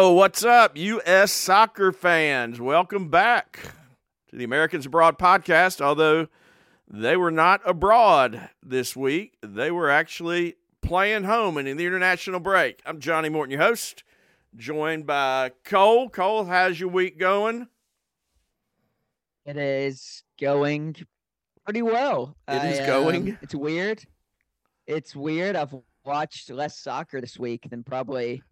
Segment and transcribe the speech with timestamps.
[0.00, 1.32] Oh, what's up, U.S.
[1.32, 2.60] soccer fans?
[2.60, 3.58] Welcome back
[4.28, 5.80] to the Americans Abroad podcast.
[5.80, 6.28] Although
[6.88, 12.38] they were not abroad this week, they were actually playing home and in the international
[12.38, 12.80] break.
[12.86, 14.04] I'm Johnny Morton, your host,
[14.54, 16.08] joined by Cole.
[16.08, 17.66] Cole, how's your week going?
[19.46, 20.94] It is going
[21.64, 22.36] pretty well.
[22.46, 23.30] It is going?
[23.30, 24.04] Um, it's weird.
[24.86, 25.56] It's weird.
[25.56, 25.74] I've
[26.04, 28.44] watched less soccer this week than probably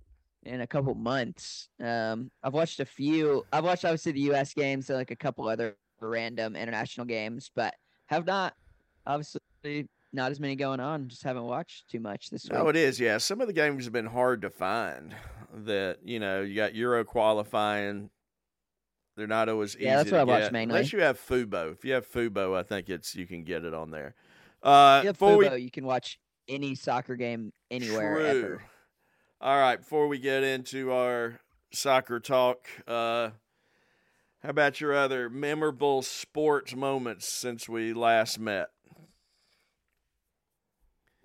[0.47, 1.69] in a couple months.
[1.83, 3.45] Um, I've watched a few.
[3.53, 4.55] I've watched obviously the U.S.
[4.55, 7.75] games and like a couple other random international games, but
[8.07, 8.55] have not
[9.07, 9.41] obviously
[10.13, 11.09] not as many going on.
[11.09, 12.53] Just haven't watched too much this week.
[12.55, 12.99] Oh, it is.
[13.01, 15.15] Yeah, some of the games have been hard to find.
[15.65, 18.11] That you know, you got Euro qualifying.
[19.17, 19.85] They're not always easy.
[19.87, 20.53] Yeah, that's what to I watched get.
[20.53, 20.75] mainly.
[20.77, 21.73] Unless you have Fubo.
[21.73, 24.15] If you have Fubo, I think it's you can get it on there.
[24.63, 28.27] Uh, If you have before we Fubo, you can watch any soccer game anywhere True.
[28.27, 28.63] ever.
[29.41, 31.41] All right, before we get into our
[31.73, 33.31] soccer talk, uh,
[34.43, 38.69] how about your other memorable sports moments since we last met?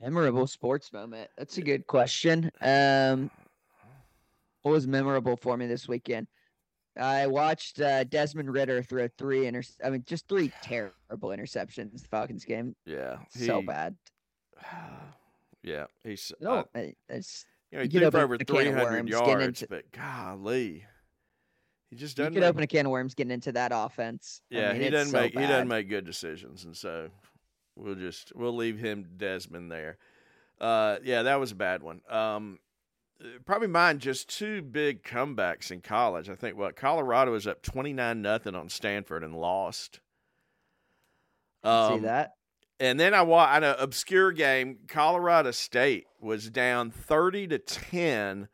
[0.01, 1.29] Memorable sports moment.
[1.37, 2.51] That's a good question.
[2.59, 3.29] Um,
[4.63, 6.27] what was memorable for me this weekend?
[6.99, 9.61] I watched uh, Desmond Ridder throw three inter.
[9.83, 12.01] I mean, just three terrible interceptions.
[12.01, 13.95] The Falcons game Yeah, so bad.
[15.63, 18.57] Yeah, he's No, uh, I- it's you know, he threw for over a can of
[18.63, 20.85] three hundred yards, into- but golly,
[21.89, 22.33] he just you doesn't.
[22.33, 24.41] could make- open a can of worms getting into that offense.
[24.51, 27.09] I Yeah, mean, he doesn't so make he doesn't make good decisions, and so
[27.75, 29.97] we'll just we'll leave him Desmond there.
[30.59, 32.01] Uh, yeah, that was a bad one.
[32.09, 32.59] Um,
[33.45, 36.29] probably mine just two big comebacks in college.
[36.29, 39.99] I think what Colorado was up twenty nine nothing on Stanford and lost.
[41.63, 42.31] See Um, that?
[42.81, 44.79] And then I wa an obscure game.
[44.89, 48.49] Colorado State was down thirty to ten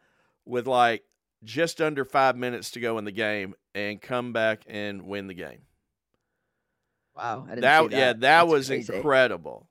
[0.45, 1.03] with like
[1.43, 5.33] just under five minutes to go in the game, and come back and win the
[5.33, 5.61] game
[7.16, 7.91] Wow, that, that.
[7.91, 8.95] yeah, that That's was crazy.
[8.95, 9.67] incredible.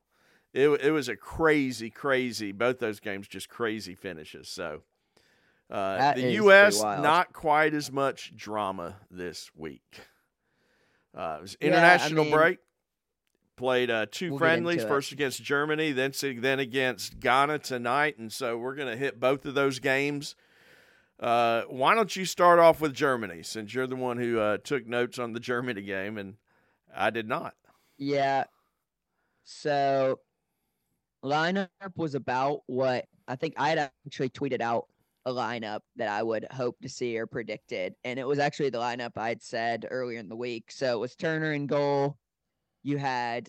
[0.52, 2.50] It it was a crazy, crazy.
[2.52, 4.48] Both those games just crazy finishes.
[4.48, 4.82] So
[5.70, 6.82] uh, the U.S.
[6.82, 10.00] not quite as much drama this week.
[11.16, 12.58] Uh, it was Yeah, I international mean- break.
[13.56, 18.58] Played uh, 2 We'll friendlies, first against Germany, then then against Ghana tonight, and so
[18.58, 20.36] we're going to hit both of those games.
[21.18, 24.86] Uh, why don't you start off with Germany, since you're the one who uh, took
[24.86, 26.34] notes on the Germany game, and
[26.94, 27.54] I did not.
[27.96, 28.44] Yeah.
[29.44, 30.20] So
[31.24, 34.86] lineup was about what I think I had actually tweeted out
[35.24, 37.94] a lineup that I would hope to see or predicted.
[38.04, 40.70] And it was actually the lineup I'd said earlier in the week.
[40.70, 42.16] So it was Turner in goal.
[42.86, 43.48] You had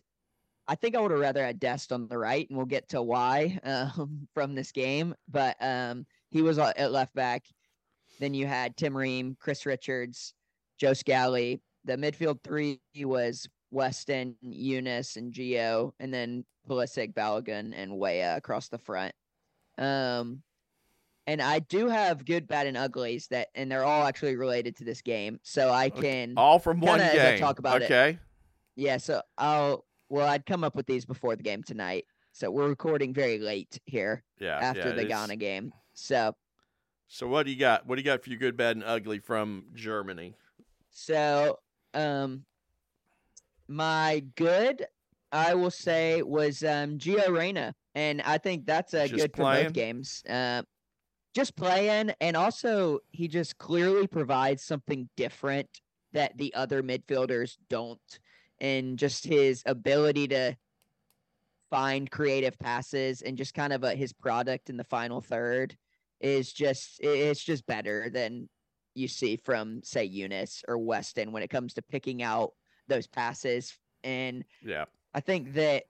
[0.68, 3.02] I think I would have rather had Dest on the right, and we'll get to
[3.02, 5.16] why um, from this game.
[5.30, 7.46] But um, he was at left back.
[8.20, 10.34] Then you had Tim Ream, Chris Richards,
[10.80, 11.62] Joe Scally.
[11.86, 18.68] The midfield three was Weston, Yunus, and Gio, and then Pulisic, Balogun, and Weah across
[18.68, 19.14] the front.
[19.78, 20.42] Um,
[21.28, 24.84] and I do have good, bad, and uglies that, and they're all actually related to
[24.84, 25.40] this game.
[25.44, 27.40] So I can, All from one I game.
[27.40, 27.86] talk about it.
[27.86, 28.18] okay.
[28.78, 28.96] Yeah.
[28.98, 32.06] So I'll, well, I'd come up with these before the game tonight.
[32.32, 34.58] So we're recording very late here Yeah.
[34.60, 35.74] after yeah, the Ghana game.
[35.94, 36.34] So,
[37.08, 37.86] So what do you got?
[37.88, 40.36] What do you got for your good, bad, and ugly from Germany?
[40.92, 41.60] so,
[41.94, 42.46] um,
[43.68, 44.86] my good,
[45.32, 49.44] I will say, was um Gio Reyna, and I think that's a Just good for
[49.44, 50.24] both games.
[50.30, 50.62] Uh,
[51.34, 55.82] just playing, and also he just clearly provides something different
[56.14, 58.20] that the other midfielders don't,
[58.60, 60.56] and just his ability to
[61.70, 65.76] find creative passes and just kind of a, his product in the final third
[66.22, 68.50] is just it's just better than
[68.96, 72.54] you see from say Yunus or Weston when it comes to picking out
[72.88, 74.86] those passes and Yeah.
[75.14, 75.84] I think that,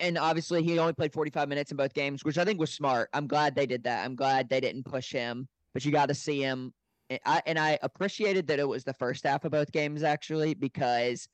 [0.00, 3.10] and obviously he only played 45 minutes in both games, which I think was smart.
[3.12, 4.04] I'm glad they did that.
[4.04, 6.72] I'm glad they didn't push him, but you got to see him.
[7.10, 10.54] And I, and I appreciated that it was the first half of both games actually
[10.54, 11.28] because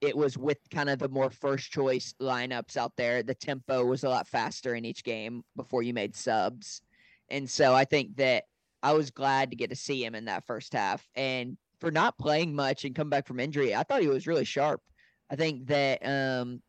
[0.00, 3.22] it was with kind of the more first choice lineups out there.
[3.22, 6.82] The tempo was a lot faster in each game before you made subs.
[7.30, 8.44] And so I think that
[8.82, 11.08] I was glad to get to see him in that first half.
[11.14, 14.44] And for not playing much and come back from injury, I thought he was really
[14.44, 14.82] sharp.
[15.30, 16.60] I think that um,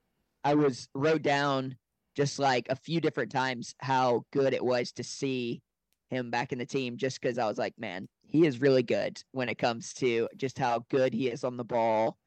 [0.44, 1.76] I was wrote down
[2.16, 5.62] just like a few different times how good it was to see
[6.10, 9.22] him back in the team just because I was like, man, he is really good
[9.32, 12.18] when it comes to just how good he is on the ball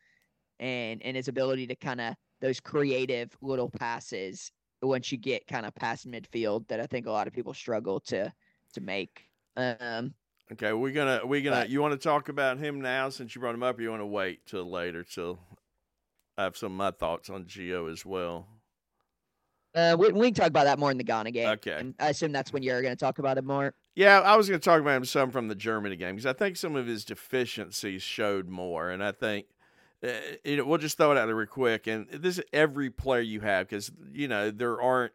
[0.60, 4.50] and and his ability to kind of those creative little passes
[4.82, 8.00] once you get kind of past midfield that I think a lot of people struggle
[8.00, 8.32] to
[8.74, 9.24] to make.
[9.56, 10.14] Um
[10.50, 11.62] Okay, we're gonna we're gonna.
[11.62, 13.90] But- you want to talk about him now since you brought him up, or you
[13.90, 15.38] want to wait till later till
[16.38, 18.46] I have some of my thoughts on Gio as well.
[19.78, 21.48] Uh, we, we can talk about that more in the Ghana game.
[21.50, 21.72] Okay.
[21.78, 23.74] And I assume that's when you're going to talk about it more.
[23.94, 26.32] Yeah, I was going to talk about him some from the Germany game because I
[26.32, 29.46] think some of his deficiencies showed more, and I think
[30.02, 30.08] uh,
[30.44, 31.86] you know we'll just throw it out there real quick.
[31.86, 35.12] And this is every player you have because you know there aren't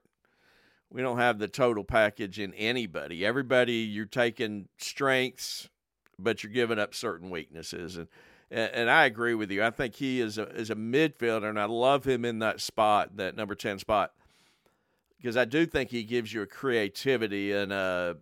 [0.89, 3.25] we don't have the total package in anybody.
[3.25, 5.69] Everybody you're taking strengths,
[6.18, 8.07] but you're giving up certain weaknesses, and
[8.51, 9.63] and, I agree with you.
[9.63, 13.18] I think he is a is a midfielder, and I love him in that spot,
[13.18, 14.12] that number ten spot,
[15.24, 18.18] because I do think he gives you a creativity and a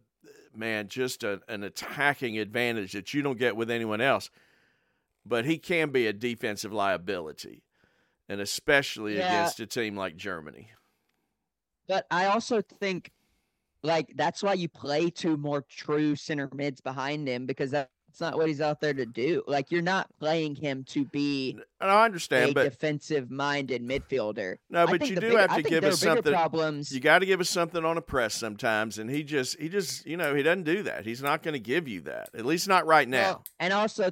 [0.55, 4.29] man, just a, an attacking advantage that you don't get with anyone else.
[5.25, 7.63] But he can be a defensive liability,
[8.29, 9.27] and especially Yeah.
[9.27, 10.71] against a team like Germany.
[11.87, 13.11] But I also think,
[13.83, 17.73] like, that's why you play two more true center mids behind him because
[18.11, 19.41] that's not what he's out there to do.
[19.47, 24.57] Like, you're not playing him to be And I a understand, but defensive-minded midfielder.
[24.69, 26.33] no, but you do have to give us something.
[26.33, 26.91] Problems.
[26.91, 30.05] You got to give us something on a press sometimes, and he just he just
[30.05, 31.05] you know he doesn't do that.
[31.05, 33.21] He's not going to give you that, at least not right now.
[33.21, 34.11] Well, and also,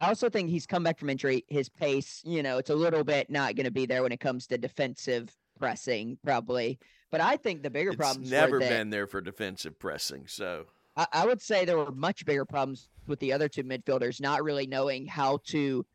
[0.00, 1.44] I also think he's come back from injury.
[1.48, 4.20] His pace, you know, it's a little bit not going to be there when it
[4.20, 6.78] comes to defensive pressing, probably.
[7.10, 10.28] But I think the bigger it's problems never been there for defensive pressing.
[10.28, 10.66] So
[10.96, 14.42] I, I would say there were much bigger problems with the other two midfielders not
[14.42, 15.86] really knowing how to.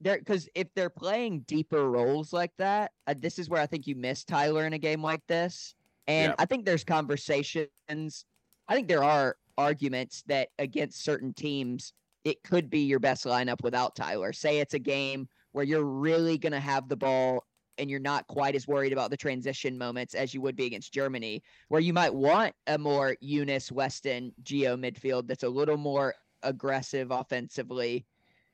[0.00, 3.88] There, because if they're playing deeper roles like that, uh, this is where I think
[3.88, 5.74] you miss Tyler in a game like this.
[6.06, 6.34] And Yeah.
[6.38, 7.68] I think there's conversations.
[7.88, 13.60] I think there are arguments that against certain teams, it could be your best lineup
[13.64, 14.32] without Tyler.
[14.32, 17.44] Say it's a game where you're really going to have the ball
[17.78, 20.92] and you're not quite as worried about the transition moments as you would be against
[20.92, 26.14] Germany, where you might want a more Yunus Weston Gio midfield that's a little more
[26.42, 28.06] aggressive offensively.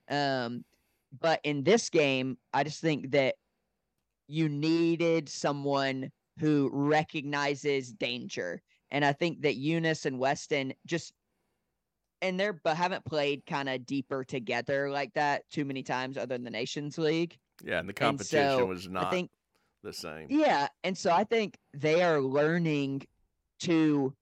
[0.09, 0.65] Um,
[1.21, 3.37] but in this game, I just think that
[4.26, 8.62] you needed someone who recognizes danger.
[8.91, 11.12] And I think that Yunus and Weston just
[12.23, 16.35] and they're but haven't played kind of deeper together like that too many times other
[16.35, 17.38] than the Nations League.
[17.62, 19.31] Yeah, and the And competition so was I not think
[19.83, 20.27] the same.
[20.31, 23.06] yeah, and so I think they are learning
[23.61, 24.15] to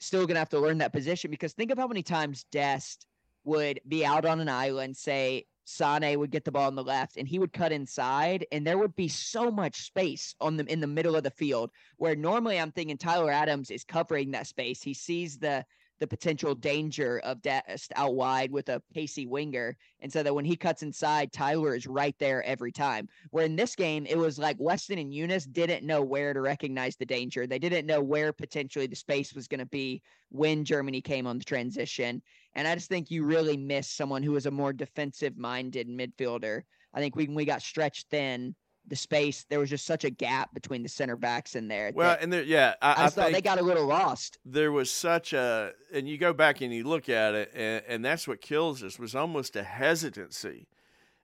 [0.00, 3.06] still gonna have to learn that position because think of how many times Dest
[3.44, 7.16] would be out on an island, say Sane would get the ball on the left
[7.16, 10.80] and he would cut inside and there would be so much space on them in
[10.80, 14.82] the middle of the field where normally I'm thinking Tyler Adams is covering that space.
[14.82, 15.64] He sees the
[16.00, 19.76] the potential danger of Dest out wide with a pacey winger.
[20.00, 23.08] And so that when he cuts inside, Tyler is right there every time.
[23.30, 26.96] Where in this game, it was like Weston and Yunus didn't know where to recognize
[26.96, 27.46] the danger.
[27.46, 31.38] They didn't know where potentially the space was going to be when Germany came on
[31.38, 32.22] the transition.
[32.54, 36.62] And I just think you really miss someone who is a more defensive minded midfielder.
[36.94, 38.54] I think when we got stretched thin,
[38.86, 41.92] the space, there was just such a gap between the center backs in there.
[41.94, 44.38] Well, and there, yeah, I, I, I thought they got a little lost.
[44.44, 48.04] there was such a, and you go back and you look at it, and, and
[48.04, 50.66] that's what kills us was almost a hesitancy,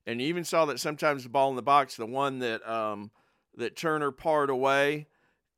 [0.06, 3.10] and you even saw that sometimes the ball in the box, the one that um
[3.56, 5.06] that Turner parred away,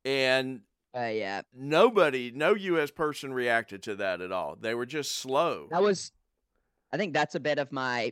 [0.05, 0.61] and
[0.95, 2.89] Uh, yeah, nobody, no U.S.
[2.91, 4.55] person reacted to that at all.
[4.59, 5.67] They were just slow.
[5.69, 6.11] that was
[6.91, 8.11] i think that's a bit of my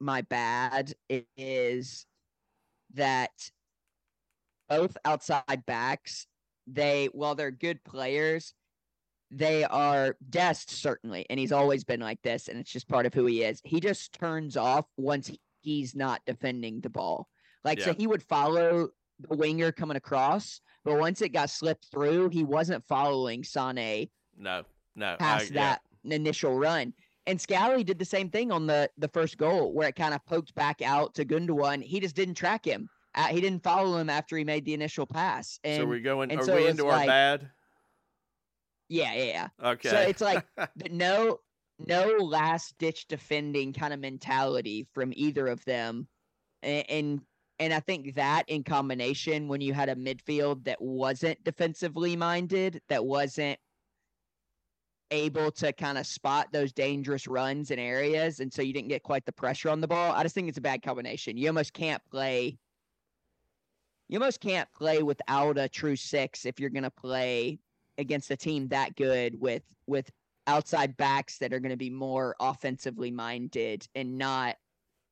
[0.00, 2.06] my bad i- is
[2.94, 3.30] that
[4.68, 6.26] both outside backs
[6.66, 8.54] they while they're good players
[9.30, 13.12] they are Dest certainly and he's always been like this and it's just part of
[13.12, 17.28] who he is he just turns off once he's not defending the ball
[17.64, 18.88] like so he would follow
[19.28, 24.08] the winger coming across but once it got slipped through he wasn't following Sane
[24.38, 24.62] No,
[24.96, 25.60] no, I- past yeah.
[25.60, 26.92] that initial run.
[27.26, 30.24] And Scally did the same thing on the the first goal, where it kind of
[30.26, 31.82] poked back out to Gundogan.
[31.82, 32.88] He just didn't track him.
[33.14, 35.58] Uh, he didn't follow him after he made the initial pass.
[35.64, 36.30] And so we're going.
[36.30, 37.50] and Are so we into our like- bad?
[38.88, 39.48] yeah, yeah, yeah.
[39.70, 39.88] Okay.
[39.88, 40.44] So it's like
[40.90, 41.38] no
[41.86, 46.06] no last ditch defending kind of mentality from either of them,
[46.62, 47.20] and, and
[47.60, 52.82] and I think that in combination, when you had a midfield that wasn't defensively minded,
[52.88, 53.58] that wasn't
[55.10, 59.02] able to kind of spot those dangerous runs and areas, and so you didn't get
[59.02, 60.12] quite the pressure on the ball.
[60.12, 61.36] I just think it's a bad combination.
[61.36, 62.58] You almost can't play.
[64.08, 67.58] You almost can't play without a true six if you're going to play
[67.98, 70.10] against a team that good with with
[70.46, 74.56] outside backs that are going to be more offensively minded and not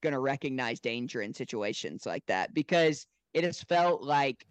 [0.03, 4.45] going to recognize danger in situations like that because it has felt like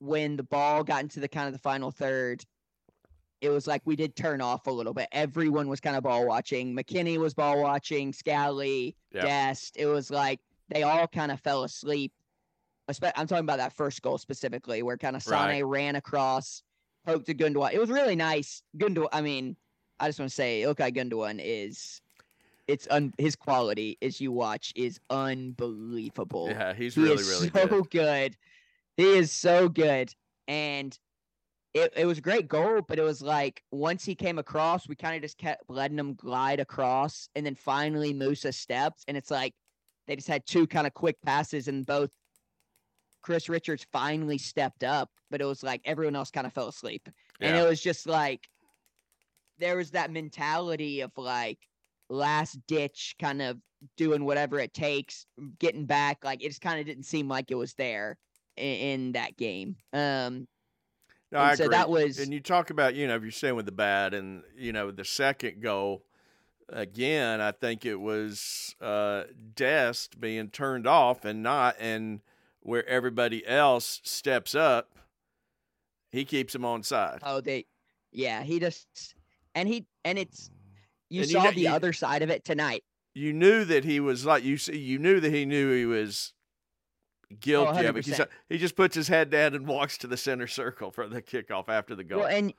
[0.00, 2.44] when the ball got into the kind of the final third
[3.40, 5.08] it was like we did turn off a little bit.
[5.12, 6.74] Everyone was kind of ball watching.
[6.74, 8.12] McKennie was ball watching.
[8.12, 9.24] Scally, Yep.
[9.24, 9.76] Dest.
[9.76, 12.12] It was like they all kind of fell asleep.
[12.88, 15.60] I'm talking about that first goal specifically, where kind of Sane Right.
[15.64, 16.62] ran across,
[17.06, 17.72] poked a Gundogan.
[17.74, 18.62] It was really nice.
[18.78, 19.08] Gundogan.
[19.12, 19.56] I mean,
[20.00, 22.00] I just want to say, Ilkay Gundogan is.
[22.66, 26.48] It's un, his quality as you watch is unbelievable.
[26.50, 27.90] Yeah, he's He really, is really so good.
[27.90, 28.36] good.
[28.96, 30.12] He is so good.
[30.48, 30.98] And
[31.82, 34.94] it, it was a great goal, but it was like once he came across, we
[34.94, 37.28] kind of just kept letting him glide across.
[37.34, 39.04] And then finally Musah stepped.
[39.08, 39.54] And it's like
[40.06, 42.10] they just had two kind of quick passes and both
[43.22, 47.08] Chris Richards finally stepped up, but it was like everyone else kind of fell asleep.
[47.40, 48.48] And it was just like
[49.58, 51.58] there was that mentality of like
[52.08, 53.58] last ditch kind of
[53.96, 55.26] doing whatever it takes,
[55.58, 56.24] getting back.
[56.24, 58.16] Like it just kind of didn't seem like it was there
[58.56, 59.76] in, in that game.
[59.92, 60.46] Um,
[61.30, 61.76] No, and I so agree.
[61.76, 64.42] that was and you talk about, you know, if you're saying with the bad and,
[64.56, 66.02] you know, the second goal,
[66.70, 72.20] again, I think it was uh, Dest being turned off and not, and
[72.60, 74.90] where everybody else steps up,
[76.10, 77.18] he keeps him on side.
[77.22, 77.66] oh they,
[78.12, 79.14] yeah, he just
[79.54, 80.50] and he and it's
[81.10, 82.84] you And you saw know- the you- other side of it tonight.
[83.14, 84.56] You knew that he was like you.
[84.58, 86.32] See, you knew that he knew he was
[87.40, 88.06] guilty of it.
[88.06, 88.28] He, 100%.
[88.48, 91.68] he just puts his head down and walks to the center circle for the kickoff
[91.68, 92.20] after the goal.
[92.20, 92.52] Well, and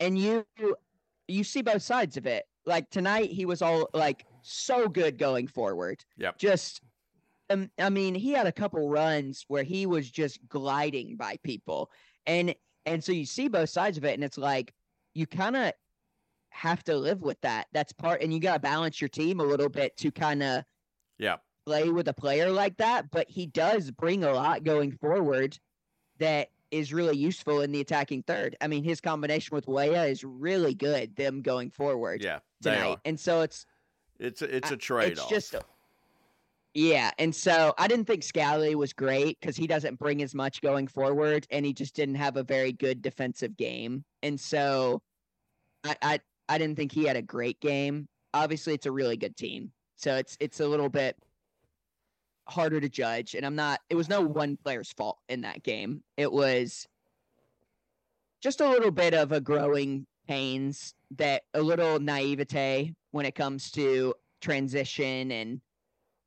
[0.00, 0.44] and you
[1.28, 2.44] you see both sides of it.
[2.64, 6.04] Like tonight, he was all like so good going forward.
[6.18, 6.38] Yep.
[6.38, 6.80] Just,
[7.50, 11.90] um, I mean, he had a couple runs where he was just gliding by people,
[12.26, 12.54] and
[12.84, 14.72] and so you see both sides of it, and it's like
[15.14, 15.72] you kind of
[16.50, 17.66] have to live with that.
[17.72, 20.64] That's part, and you got to balance your team a little bit to kind of
[21.18, 21.36] yeah,
[21.66, 25.58] play with a player like that, but he does bring a lot going forward
[26.18, 28.56] that is really useful in the attacking third.
[28.60, 32.38] I mean, his combination with Weah is really good, them going forward yeah.
[32.62, 32.98] Tonight.
[33.04, 33.66] And so it's
[34.18, 35.54] It's a, it's a trade it's just
[36.74, 40.60] yeah, and so I didn't think Scally was great because he doesn't bring as much
[40.60, 44.04] going forward, and he just didn't have a very good defensive game.
[44.22, 45.00] And so,
[45.84, 46.20] I I,
[46.50, 48.08] I didn't think he had a great game.
[48.34, 51.16] Obviously, it's a really good team, so it's it's a little bit
[52.48, 53.34] harder to judge.
[53.34, 53.80] And I'm not.
[53.90, 56.02] It was no one player's fault in that game.
[56.16, 56.86] It was
[58.42, 63.70] just a little bit of a growing pains that a little naivete when it comes
[63.70, 65.60] to transition and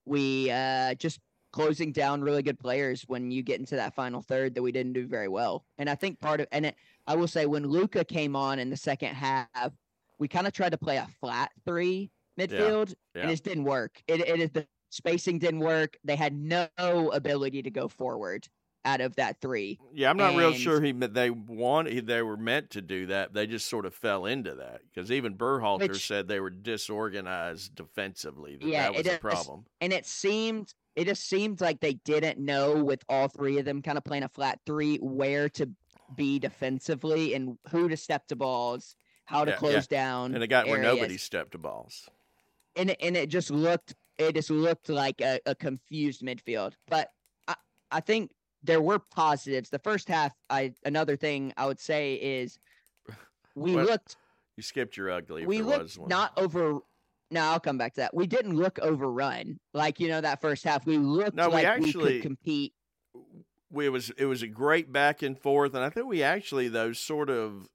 [0.06, 1.20] we uh just
[1.52, 4.94] closing down really good players when you get into that final third that we didn't
[4.94, 5.66] do very well.
[5.78, 6.76] And I think part of and it,
[7.08, 9.72] I will say when Luca came on in the second half,
[10.20, 13.22] we kind of tried to play a flat three midfield yeah.
[13.22, 14.02] and it just didn't work.
[14.08, 15.98] It it is the spacing didn't work.
[16.04, 16.68] They had no
[17.12, 18.48] ability to go forward
[18.86, 19.78] out of that three.
[19.94, 23.34] yeah, I'm not real sure he they wanted they were meant to do that.
[23.34, 27.76] They just sort of fell into that because even Berhalter Which- said they were disorganized
[27.76, 28.56] defensively.
[28.56, 29.66] That, Yeah, that was it a problem.
[29.82, 33.82] and it seemed it just seemed like they didn't know with all three of them
[33.82, 35.70] kind of playing a flat three where to
[36.16, 39.60] be defensively and who to step to balls, how to Yeah, yeah.
[39.60, 42.10] close down, And it got where nobody stepped to balls.
[42.76, 46.74] and it- and it just looked it just looked like a, a confused midfield.
[46.88, 47.10] But
[47.48, 47.56] I
[47.92, 49.70] I think there were positives.
[49.70, 52.60] The first half, I another thing I would say is
[53.56, 54.16] we What- looked
[54.58, 55.44] You skipped your ugly.
[55.44, 56.10] If we looked was one.
[56.10, 56.80] not over.
[57.32, 58.14] No, I'll come back to that.
[58.16, 60.86] We didn't look overrun like you know that first half.
[60.86, 62.74] We looked No, we like we actually- could compete.
[63.72, 66.68] we it was it was a great back and forth, and I think we actually
[66.70, 67.68] those sort of,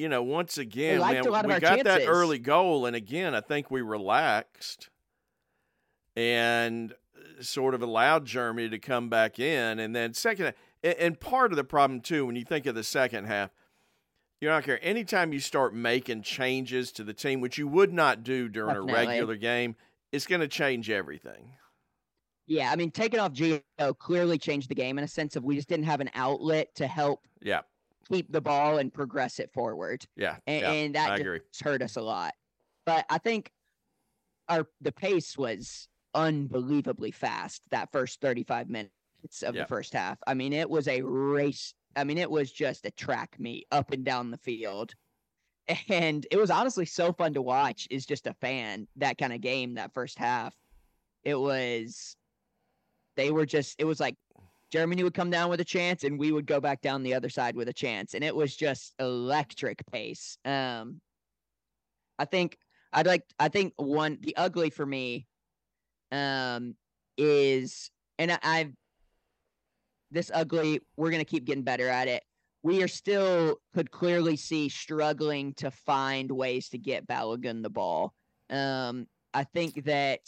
[0.00, 3.34] you know, once again, man, a lot of we got that early goal, and again,
[3.34, 4.88] I think we relaxed
[6.16, 10.52] and uh, sort of allowed Germany to come back in, and then second, uh,
[10.82, 13.50] and, and part of the problem too, when you think of the second half.
[14.40, 14.78] You're not care.
[14.82, 18.92] Anytime you start making changes to the team, which you would not do during Definitely.
[18.94, 19.76] a regular game,
[20.12, 21.52] it's going to change everything.
[22.46, 23.60] Yeah, I mean, taking off Gio
[23.98, 26.86] clearly changed the game in a sense of we just didn't have an outlet to
[26.86, 27.60] help Yeah,
[28.10, 30.72] keep the ball and progress it forward, yeah, and, yeah.
[30.72, 31.20] and that
[31.62, 32.34] hurt us a lot.
[32.86, 33.50] But I think
[34.48, 38.90] our the pace was unbelievably fast that first 35 minutes
[39.42, 39.62] of Yeah.
[39.62, 40.18] the first half.
[40.26, 41.72] I mean, it was a race.
[41.94, 44.94] I mean, it was just a track meet up and down the field.
[45.88, 49.40] And it was honestly so fun to watch is just a fan that kind of
[49.40, 50.52] game that first half.
[51.22, 52.16] It was
[53.16, 54.16] they were just it was like
[54.70, 57.28] Germany would come down with a chance and we would go back down the other
[57.28, 58.14] side with a chance.
[58.14, 60.38] And it was just electric pace.
[60.44, 61.00] Um
[62.18, 62.58] I think
[62.92, 65.26] I'd like I think one the ugly for me
[66.12, 66.74] um
[67.16, 68.72] is and I, I've
[70.10, 72.22] this ugly we're gonna keep getting better at it.
[72.62, 78.12] we are still could clearly see struggling to find ways to get Balogun the ball.
[78.50, 80.20] Um, I think that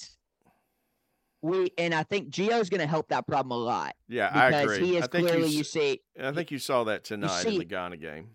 [1.43, 3.95] we and I think Gio's going to help that problem a lot.
[4.09, 4.87] Yeah, I because agree.
[4.87, 7.59] he is I think clearly you, you see, I think you saw that tonight in
[7.59, 8.29] the Ghana game.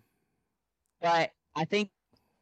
[1.01, 1.89] but I think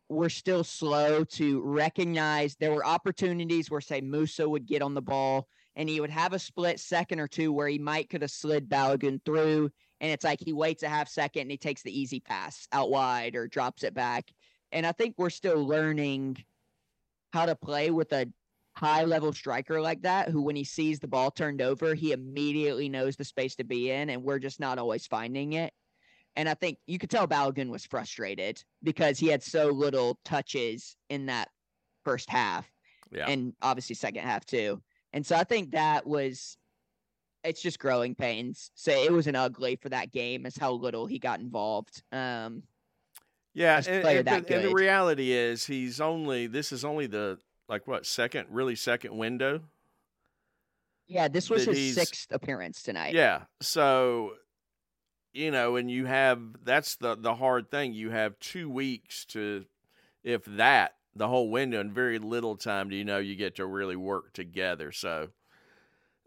[0.10, 5.02] we're still slow to recognize there were opportunities where say Musah would get on the
[5.02, 8.32] ball and he would have a split second or two where he might could have
[8.32, 11.98] slid Balogun through and it's like he waits a half second and he takes the
[11.98, 14.32] easy pass out wide or drops it back.
[14.72, 16.44] And I think we're still learning
[17.34, 18.28] how to play with a
[18.76, 22.90] high level striker like that who when he sees the ball turned over, he immediately
[22.90, 25.74] knows the space to be in and we're just not always finding it.
[26.36, 30.98] And I think you could tell Balogun was frustrated because he had so little touches
[31.10, 31.48] in that
[32.04, 32.70] first half
[33.12, 33.28] Yeah.
[33.30, 34.82] and obviously second half too.
[35.14, 36.58] And so I think that was
[37.46, 38.72] it's just growing pains.
[38.76, 42.04] So it was an ugly for that game as how little he got involved.
[42.12, 42.64] Um
[43.54, 47.88] Yeah, and, and, the, and the reality is he's only this is only the like
[47.88, 49.62] what second really second window.
[51.08, 53.14] yeah, this was his sixth appearance tonight.
[53.14, 54.34] Yeah, so
[55.34, 57.94] you know, and you have that's the the hard thing.
[57.94, 59.66] You have two weeks to,
[60.24, 63.66] if that, the whole window, and very little time do you know you get to
[63.66, 64.92] really work together.
[64.94, 65.30] So,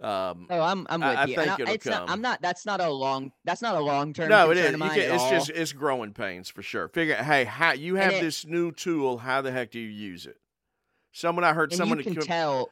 [0.01, 1.35] um, Oh, I'm I'm I- with I you.
[1.35, 2.11] And think it'll it's not come.
[2.11, 4.71] I'm not that's not a long that's not a long term no, it is.
[4.77, 5.31] can, it's all.
[5.31, 6.89] just it's growing pains for sure.
[6.89, 9.19] Figure, hey, how you have it- this new tool?
[9.19, 10.37] How the heck do you use it?
[11.13, 12.71] Someone I heard and someone com- tell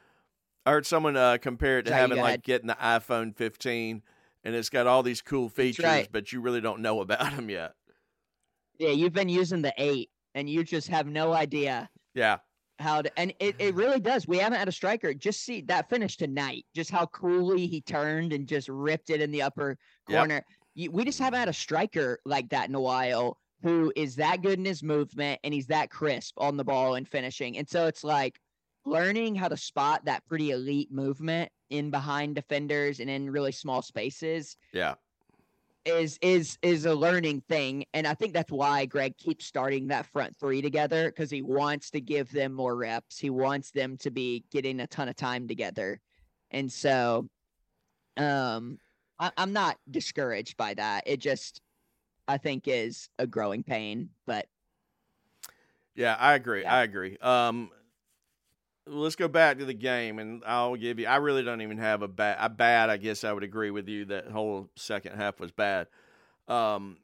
[0.65, 4.03] I heard someone uh, compare it to Sorry, having like getting the iPhone 15,
[4.45, 6.09] and it's got all these cool features, right.
[6.11, 7.75] but you really don't know about them yet.
[8.79, 12.39] yeah, you've been using the eight and you just have no idea Yeah,
[12.79, 14.29] how to and it, it really does.
[14.29, 15.15] We haven't had a striker.
[15.15, 19.31] Just see that finish tonight, just how coolly he turned and just ripped it in
[19.31, 20.19] the upper Yep.
[20.19, 20.45] corner.
[20.75, 24.43] You, we just haven't had a striker like that in a while who is that
[24.43, 27.59] good in his movement and he's that crisp on the ball and finishing.
[27.59, 28.39] And so it's like
[28.85, 33.83] learning how to spot that pretty elite movement in behind defenders and in really small
[33.83, 34.95] spaces yeah,
[35.85, 37.85] is is is a learning thing.
[37.93, 41.91] And i think that's why greg keeps starting that front three together because he wants
[41.91, 43.19] to give them more reps.
[43.19, 46.01] He wants them to be getting a ton of time together.
[46.53, 47.29] And so
[48.17, 48.79] um
[49.19, 51.03] I, i'm not discouraged by that.
[51.05, 51.63] It just
[52.29, 54.47] i think is a growing pain but
[55.97, 56.17] yeah.
[56.19, 56.63] I agree.
[56.63, 56.75] Yeah.
[56.75, 57.17] I agree.
[57.21, 57.71] Um,
[58.87, 61.07] let's go back to the game, and I'll give you.
[61.07, 62.37] I really don't even have a bad.
[62.39, 62.91] A bad.
[62.91, 65.89] I guess I would agree with you that whole second half was bad.
[66.49, 66.99] Um,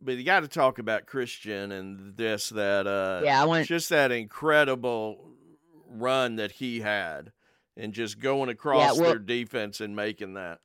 [0.00, 2.86] but you got to talk about Christian and this that.
[2.86, 5.30] Uh, yeah i want just that incredible
[5.88, 7.32] run that he had
[7.76, 10.58] and just going across well- their defense and making that.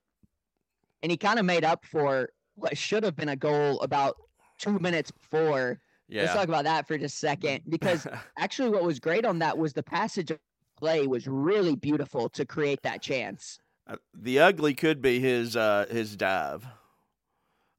[1.02, 4.16] and he kind of made up for what should have been a goal about
[4.58, 8.06] two minutes before let's talk about that for just a second because
[8.38, 10.40] actually what was great on that was the passage of
[10.78, 13.60] play was really beautiful to create that chance.
[13.88, 16.66] Uh, the ugly could be his uh his dive.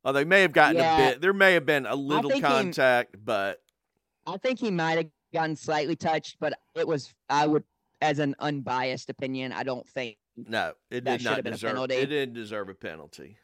[0.04, 0.98] Oh, they may have gotten Yeah.
[0.98, 1.20] a bit.
[1.22, 3.62] There may have been a little think he- contact, but
[4.26, 7.64] I think he might have gotten slightly touched, but it was I would
[8.00, 11.70] as an unbiased opinion, I don't think no, it did not deserve.
[11.70, 11.94] penalty.
[11.94, 13.36] It didn't deserve a penalty.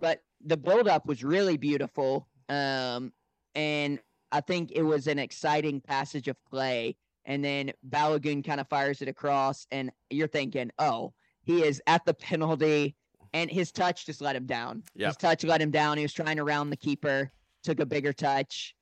[0.00, 2.28] but the buildup was really beautiful.
[2.48, 3.12] Um,
[3.54, 3.98] and
[4.32, 6.96] I think it was an exciting passage of play.
[7.24, 12.04] And then Balogun kind of fires it across, and you're thinking, oh, he is at
[12.06, 12.96] the penalty,
[13.34, 14.82] and his touch just let him down.
[14.94, 15.08] Yep.
[15.08, 15.98] His touch let him down.
[15.98, 17.30] He was trying to round the keeper,
[17.62, 18.74] took a bigger touch.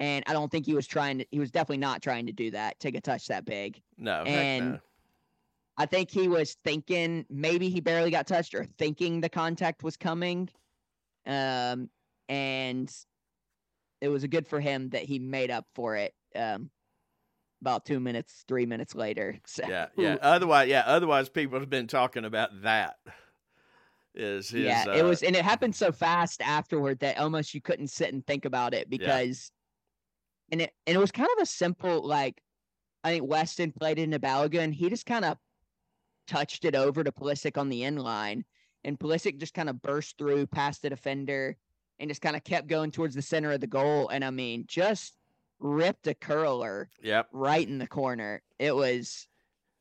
[0.00, 2.52] And I don't think he was trying to, he was definitely not trying to do
[2.52, 3.82] that, take a touch that big.
[3.96, 4.78] No, And no.
[5.76, 9.96] I think he was thinking maybe he barely got touched or thinking the contact was
[9.96, 10.48] coming.
[11.28, 11.90] Um,
[12.28, 12.92] and
[14.00, 16.14] it was a good for him that he made up for it.
[16.34, 16.70] Um,
[17.60, 19.36] about two minutes, three minutes later.
[19.46, 20.16] So, Yeah, yeah.
[20.20, 20.84] Otherwise, yeah.
[20.86, 22.96] Otherwise, people have been talking about that.
[24.14, 24.64] Is his?
[24.64, 28.12] yeah, uh, it was, and it happened so fast afterward that almost you couldn't sit
[28.12, 29.52] and think about it because,
[30.50, 32.42] and it and it was kind of a simple like,
[33.04, 34.72] I think Weston played it into Balogun.
[34.72, 35.36] He just kind of
[36.26, 38.44] touched it over to Pulisic on the end line,
[38.84, 41.56] and Pulisic just kind of burst through past the defender
[41.98, 44.08] and just kind of kept going towards the center of the goal.
[44.08, 45.14] And I mean, just
[45.58, 47.28] ripped a curler Yep.
[47.32, 48.42] right in the corner.
[48.58, 49.26] It was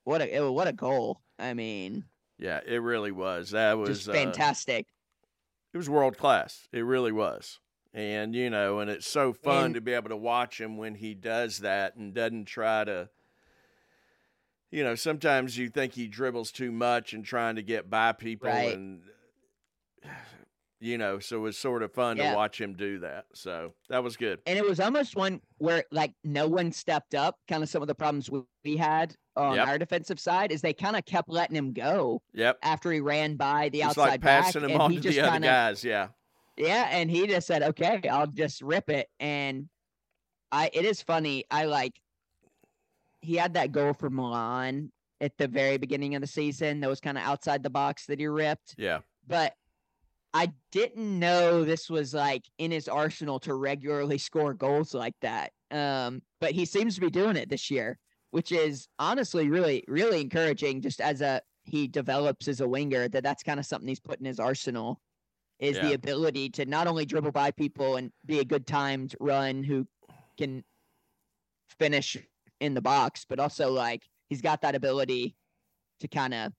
[0.04, 1.22] what a it, what a goal.
[1.38, 2.06] I mean,
[2.40, 3.52] Yeah, it really was.
[3.52, 4.88] That was just uh, fantastic.
[5.74, 6.68] it was world class.
[6.72, 7.60] It really was.
[7.94, 10.96] And you know, and it's so fun And- to be able to watch him when
[10.96, 13.10] he does that and doesn't try to
[14.72, 18.50] you know, sometimes you think he dribbles too much and trying to get by people
[18.50, 18.74] Right.
[18.76, 19.02] and
[20.80, 22.30] you know, so it was sort of fun Yeah.
[22.32, 23.26] to watch him do that.
[23.34, 24.40] So that was good.
[24.46, 27.40] and it was almost one where like no one stepped up.
[27.48, 28.30] Kind of some of the problems
[28.64, 29.68] we, had on Yep.
[29.68, 32.60] our defensive side is they kind of kept letting him go Yep.
[32.62, 35.32] after he ran by the It's outside like passing back, him on to the other
[35.32, 35.84] kinda, guys.
[35.84, 36.10] Yeah.
[36.58, 39.70] Yeah, and he just said, "Okay, I'll just rip it." And
[40.52, 41.46] I, it is funny.
[41.52, 41.94] I like.
[43.28, 46.80] He had that goal for Milan at the very beginning of the season.
[46.80, 48.76] That was kind of outside the box that he ripped.
[48.78, 49.00] Yeah.
[49.28, 49.54] But
[50.34, 55.52] I didn't know this was like in his arsenal to regularly score goals like that.
[55.72, 58.00] Um, but he seems to be doing it this year,
[58.32, 60.80] which is honestly really, really encouraging.
[60.82, 64.22] Just as a he develops as a winger, that that's kind of something he's put
[64.22, 65.02] in his arsenal
[65.60, 65.90] is Yeah.
[65.90, 69.86] the ability to not only dribble by people and be a good timed run who
[70.38, 70.64] can
[71.78, 72.16] finish
[72.60, 75.36] in the box, but also like he's got that ability
[76.00, 76.54] to kind of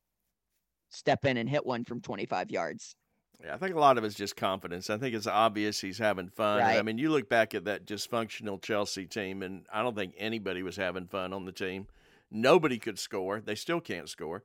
[0.90, 2.96] step in and hit one from 25 yards.
[3.44, 4.90] Yeah, I think a lot of it's just confidence.
[4.90, 6.61] I think it's obvious he's having fun.
[6.61, 10.64] I mean, you look back at that dysfunctional Chelsea team, and I don't think anybody
[10.64, 11.87] was having fun on the team.
[12.32, 13.40] Nobody could score.
[13.40, 14.42] They still can't score.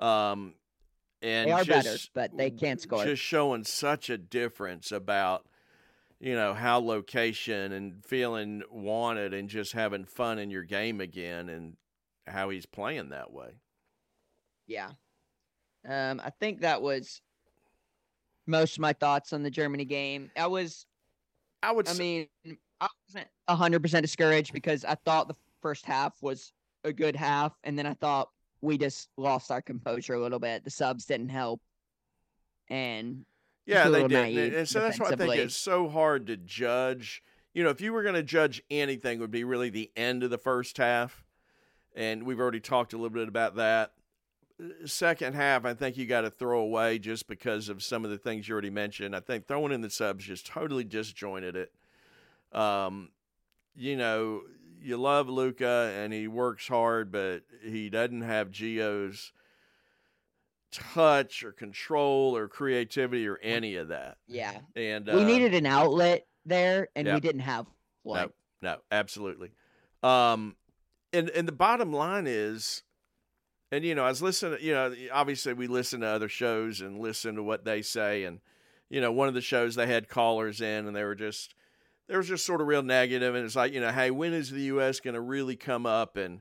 [0.00, 0.54] Um,
[1.20, 3.04] and They are better, but they can't score.
[3.04, 5.46] Just showing such a difference about,
[6.22, 11.48] you know, how location and feeling wanted and just having fun in your game again,
[11.48, 11.76] and
[12.28, 13.50] how he's playing that way.
[14.68, 14.90] Yeah.
[15.86, 17.20] Um, I think that was
[18.46, 20.30] most of my thoughts on the Germany game.
[20.36, 20.86] I was,
[21.60, 21.88] I would.
[21.88, 26.52] I say, mean, I wasn't hundred percent discouraged because I thought the first half was
[26.84, 28.28] a good half, and then I thought
[28.60, 30.62] we just lost our composure a little bit.
[30.62, 31.60] The subs didn't help,
[32.70, 33.24] and
[33.66, 34.54] Yeah, they did.
[34.54, 37.22] And- so that's why I think it's so hard to judge.
[37.54, 40.22] You know, if you were going to judge anything, it would be really the end
[40.22, 41.24] of the first half.
[41.94, 43.92] And we've already talked a little bit about that.
[44.58, 48.10] Uh, Second half, I think you got to throw away just because of some of
[48.10, 49.14] the things you already mentioned.
[49.14, 51.72] I think throwing in the subs just totally disjointed it.
[52.56, 53.10] Um,
[53.76, 54.42] you know,
[54.80, 59.32] you love Luca and he works hard, but he doesn't have Gio's
[60.72, 64.16] touch or control or creativity or any of that.
[64.26, 67.14] yeah, And we uh, needed an outlet there, and yeah.
[67.14, 67.66] we didn't have
[68.02, 68.30] one.
[68.62, 69.52] no, no, absolutely.
[70.02, 70.56] Um,
[71.12, 72.82] and and the bottom line is,
[73.70, 74.58] and you know, I was listening.
[74.62, 78.40] You know, obviously we listen to other shows and listen to what they say, and
[78.88, 81.54] you know, one of the shows they had callers in, and they were just
[82.08, 84.50] they were just sort of real negative, and it's like, you know, hey, when is
[84.50, 85.00] the U.S.
[85.00, 86.40] going to really come up and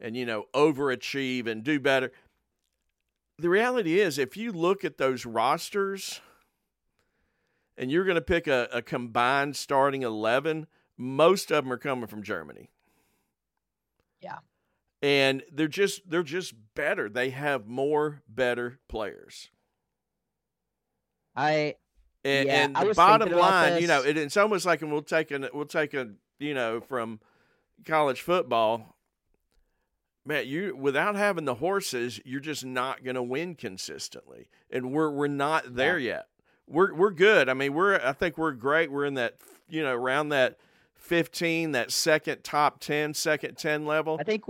[0.00, 2.12] and you know overachieve and do better?
[3.38, 6.20] The reality is, if you look at those rosters
[7.76, 10.66] and you're going to pick a, a combined starting 11,
[10.96, 12.70] most of them are coming from Germany.
[14.20, 14.38] Yeah.
[15.00, 17.08] And they're just they're just better.
[17.08, 19.50] They have more better players.
[21.34, 21.74] I
[22.24, 24.92] And, Yeah, and I the was bottom line, you know, it, it's almost like, and
[24.92, 27.18] we'll take a we'll take a you know from
[27.84, 28.91] college football.
[30.24, 35.10] Man, you without having the horses, you're just not going to win consistently, and we're
[35.10, 36.26] we're not there yet.
[36.68, 37.48] We're we're good.
[37.48, 38.92] I mean, we're I think we're great.
[38.92, 40.58] We're in that you know around that
[40.94, 44.16] fifteen, that second top 10, second ten level.
[44.20, 44.44] I think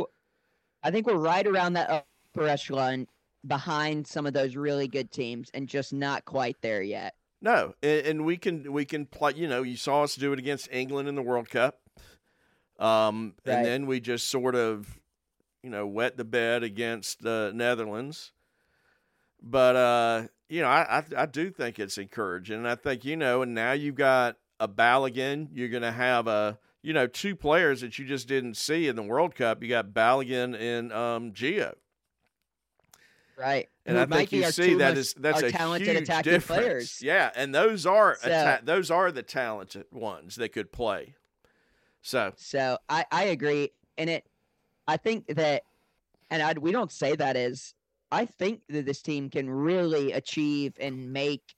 [0.83, 1.89] I think we're right around that
[2.35, 3.07] upper echelon
[3.47, 7.15] behind some of those really good teams and just not quite there yet.
[7.41, 9.33] No, and, and we can we can play.
[9.37, 11.81] You know, you saw us do it against England in the World Cup,
[12.79, 13.55] um, Right.
[13.57, 14.99] and then we just sort of,
[15.63, 18.33] you know, wet the bed against the Netherlands.
[19.43, 23.17] But uh, you know, I, I I do think it's encouraging, and I think you
[23.17, 25.49] know, and now you've got a Balogun.
[25.53, 28.97] You're going to have a you know two players that you just didn't see in
[28.97, 29.63] the World Cup.
[29.63, 31.75] You got Balogun and um, Gio.
[33.37, 33.69] Right.
[33.87, 36.63] And Who I think you see that is that's a talented huge attacking difference.
[36.63, 37.03] players.
[37.03, 41.15] Yeah, and those are So- atta- those are the talented ones that could play.
[42.03, 43.71] So So I, I agree.
[43.99, 44.27] And it
[44.87, 45.63] I think that
[46.31, 47.75] and I we don't say that as
[48.11, 51.55] I think that this team can really achieve and make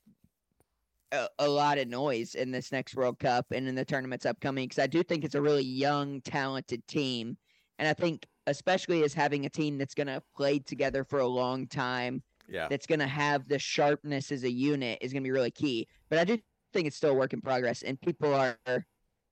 [1.13, 4.69] a, a lot of noise in this next World Cup and in the tournaments upcoming
[4.69, 7.37] because I do think it's a really young, talented team.
[7.79, 11.67] And I think especially as having a team that's gonna play together for a long
[11.67, 15.33] time yeah, that's going to have the sharpness as a unit is going to be
[15.33, 15.89] really key.
[16.09, 16.39] But I do
[16.73, 18.59] think it's still a work in progress, and people are.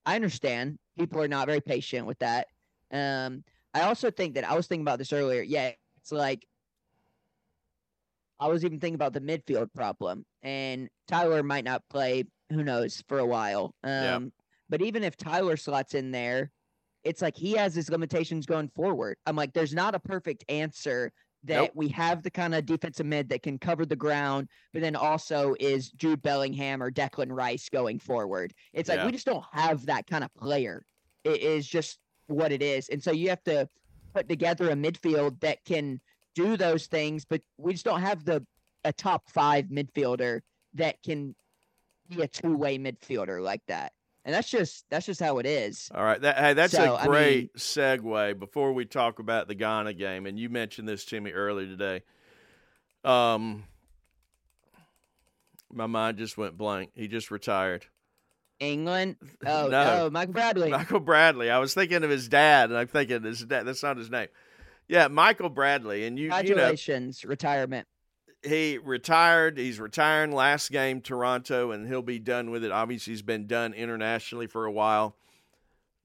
[0.04, 2.48] I understand people are not very patient with that.
[2.90, 5.42] Um, I also think that I was thinking about this earlier.
[5.42, 6.46] Yeah, it's like
[8.38, 12.24] I was even thinking about the midfield problem, and Tyler might not play.
[12.50, 13.74] Who knows for a while.
[13.82, 14.20] Um, Yeah.
[14.68, 16.50] But even if Tyler slots in there,
[17.02, 19.16] it's like he has his limitations going forward.
[19.26, 21.12] I'm like, there's not a perfect answer
[21.44, 21.70] that Nope.
[21.74, 25.54] we have the kind of defensive mid that can cover the ground, but then also
[25.58, 28.54] is Jude Bellingham or Declan Rice going forward.
[28.72, 29.06] It's like Yeah.
[29.06, 30.84] we just don't have that kind of player.
[31.24, 31.98] It is just
[32.32, 32.88] what it is.
[32.88, 33.68] And so you have to
[34.14, 36.00] put together a midfield that can
[36.34, 38.44] do those things, but we just don't have the
[38.84, 40.40] a top five midfielder
[40.74, 41.34] that can
[42.08, 43.92] be a two way midfielder like that.
[44.24, 45.90] And that's just that's just how it is.
[45.94, 46.20] All right.
[46.20, 50.26] That, hey, that's So, a I great segue before we talk about the Ghana game.
[50.26, 52.02] And you mentioned this to me earlier today.
[53.04, 53.64] Um,
[55.72, 56.90] my mind just went blank.
[56.94, 57.86] He just retired.
[58.62, 59.16] England.
[59.46, 59.84] Oh No.
[60.04, 60.70] no, Michael Bradley.
[60.70, 61.50] Michael Bradley.
[61.50, 63.64] I was thinking of his dad, and I'm thinking his dad.
[63.64, 64.28] That's not his name.
[64.88, 66.04] Yeah, Michael Bradley.
[66.06, 67.88] And you, you know, Congratulations, retirement.
[68.44, 69.58] he retired.
[69.58, 72.70] He's retiring last game Toronto, and he'll be done with it.
[72.72, 75.16] Obviously, he's been done internationally for a while.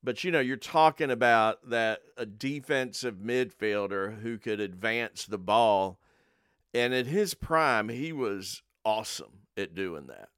[0.04, 6.00] But you know, you're talking about that a defensive midfielder who could advance the ball,
[6.74, 10.30] and at his prime, he was awesome at doing that.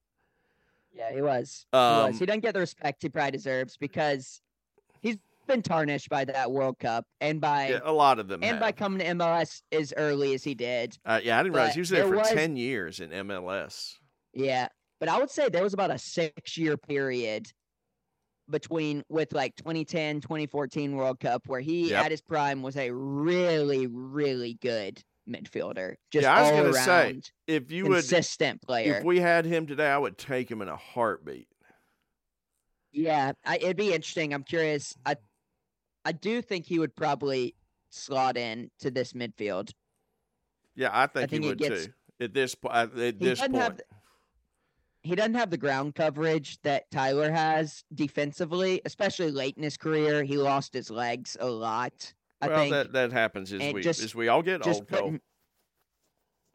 [0.94, 1.66] Yeah, he was.
[1.72, 2.20] he Um, was.
[2.20, 4.42] He doesn't get the respect he probably deserves because
[5.02, 8.44] he's been tarnished by that World Cup and by Yeah, a lot of them.
[8.44, 10.98] and by coming to MLS as early as he did.
[11.06, 13.96] Uh, yeah, I didn't realize he was there, there for was- ten years in MLS.
[14.34, 14.68] Yeah.
[15.00, 17.52] But I would say there was about a six year period
[18.50, 22.06] between with like 2010, 2014 World Cup where he Yep.
[22.06, 25.96] at his prime was a really, really good midfielder.
[26.12, 28.98] Just Yeah, I was all gonna say, If you would, consistent player.
[28.98, 31.48] if we had him today, I would take him in a heartbeat.
[32.92, 34.34] Yeah, I, it'd be interesting.
[34.34, 34.96] I'm curious.
[35.06, 35.16] I
[36.06, 37.56] I do think he would probably
[37.92, 39.72] slot in to this midfield.
[40.76, 41.94] Yeah, I think, think he it would gets- too.
[42.22, 43.80] At this point, at He this point, have
[45.04, 50.24] he doesn't have the ground coverage that Tyler has defensively, especially late in his career.
[50.26, 52.14] He lost his legs a lot.
[52.42, 54.88] I well, think that that happens as we just- as we all get old.
[54.88, 55.22] Couldn't,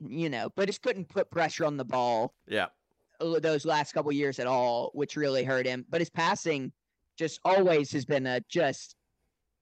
[0.00, 2.66] you know, but just couldn't put pressure on the ball Yeah,
[3.20, 5.84] those last couple years at all, which really hurt him.
[5.88, 6.72] But his passing
[7.16, 8.96] just always has been a just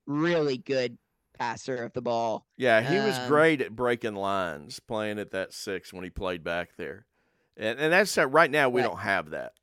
[0.07, 0.97] really good
[1.39, 2.47] passer of the ball.
[2.57, 6.43] yeah, he was Um, great at breaking lines, playing at that six when he played
[6.45, 7.07] back there,
[7.57, 8.89] and and that's right now we Right.
[8.89, 9.55] don't have that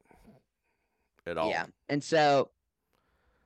[1.25, 1.49] at all.
[1.49, 1.67] Yeah.
[1.87, 2.51] And so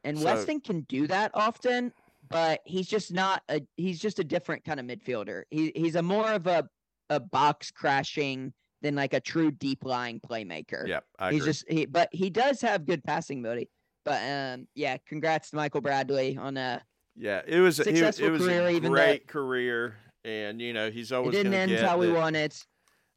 [0.05, 1.93] and So- Weston can do that often,
[2.29, 5.43] but he's just not a he's just a different kind of midfielder.
[5.49, 6.67] He he's a more of a
[7.09, 10.87] a box crashing than like a true deep lying playmaker.
[10.87, 11.51] yeah, I he's agree.
[11.51, 13.69] just he but he does have good passing ability.
[14.05, 16.81] But um yeah, congrats to Michael Bradley on a
[17.15, 20.89] yeah, it was a, successful it was career, a even great career, and you know
[20.89, 22.55] he's it always didn't end get how we wanted,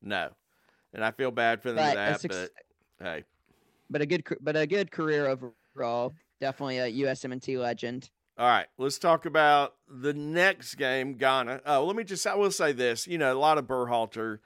[0.03, 0.29] No,
[0.93, 2.51] and I feel bad for them but that, but
[3.03, 3.25] hey,
[3.89, 6.13] but a good but a good career overall.
[6.41, 8.11] Definitely a USMNT legend.
[8.39, 11.63] All right, let's talk about the next game, Ghana.
[11.65, 13.07] Oh, let me just, I will say this.
[13.07, 14.41] You know, a lot of Berhalter,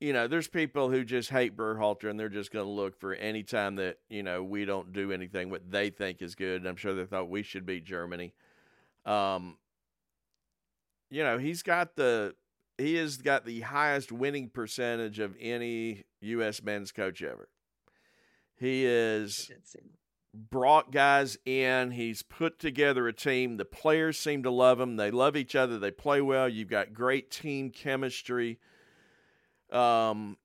[0.00, 3.12] you know, there's people who just hate Berhalter and they're just going to look for
[3.14, 6.62] any time that, you know, we don't do anything what they think is good.
[6.62, 8.32] And I'm sure they thought we should beat Germany.
[9.04, 9.58] Um,
[11.10, 12.34] you know, he's got the,
[12.78, 16.62] he has got the highest winning percentage of any U.S.
[16.62, 17.50] men's coach ever.
[18.56, 19.50] He is
[20.32, 21.92] brought guys in.
[21.92, 23.56] He's put together a team.
[23.56, 24.96] The players seem to love him.
[24.96, 25.78] They love each other.
[25.78, 26.48] They play well.
[26.48, 28.58] You've got great team chemistry.
[29.72, 30.36] Um,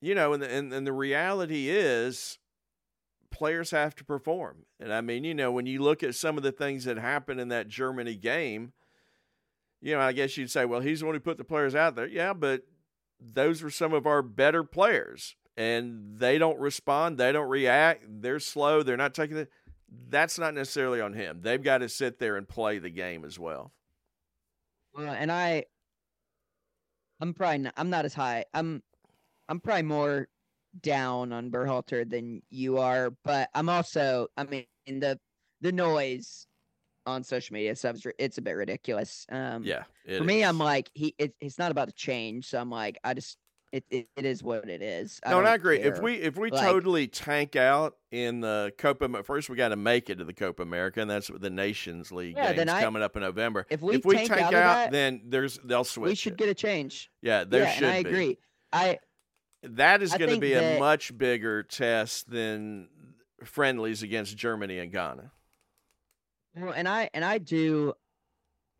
[0.00, 2.38] you know, and the, and, and the reality is
[3.30, 4.64] players have to perform.
[4.80, 7.40] And I mean, you know, when you look at some of the things that happened
[7.40, 8.72] in that Germany game,
[9.80, 11.94] you know, I guess you'd say, well, he's the one who put the players out
[11.94, 12.06] there.
[12.06, 12.62] Yeah, but
[13.20, 18.38] those were some of our better players and they don't respond, they don't react, they're
[18.38, 19.50] slow, they're not taking it.
[20.08, 21.40] That's not necessarily on him.
[21.42, 23.72] They've got to sit there and play the game as well.
[24.94, 25.64] Well, and I,
[27.20, 28.44] I'm probably not, I'm not as high.
[28.54, 28.82] I'm,
[29.48, 30.28] I'm probably more
[30.80, 35.18] down on Berhalter than you are, but I'm also, I mean, the
[35.60, 36.46] the noise
[37.04, 39.26] on social media stuff is it's a bit ridiculous.
[39.28, 39.82] Um, Yeah.
[40.06, 43.14] for me, I'm like he, it, it's not about to change, so I'm like, I
[43.14, 43.38] just,
[43.70, 45.20] it, it, it is what it is.
[45.28, 45.78] No, and I agree.
[45.80, 49.76] If we if we Like- totally tank out in the Copa, first we got to
[49.76, 53.02] make it to the Copa America, and that's the Nations League Yeah, games I- coming
[53.02, 53.66] up in November.
[53.68, 56.08] if we, if we tank, tank out, that, then there's they'll switch.
[56.08, 56.38] we should it.
[56.38, 57.10] get a change.
[57.20, 58.08] yeah, there yeah, should I be.
[58.08, 58.38] agree.
[58.72, 58.98] I
[59.62, 62.88] That is going to be a much bigger test than
[63.44, 65.30] friendlies against Germany and Ghana.
[66.56, 67.92] Well, and I and I do.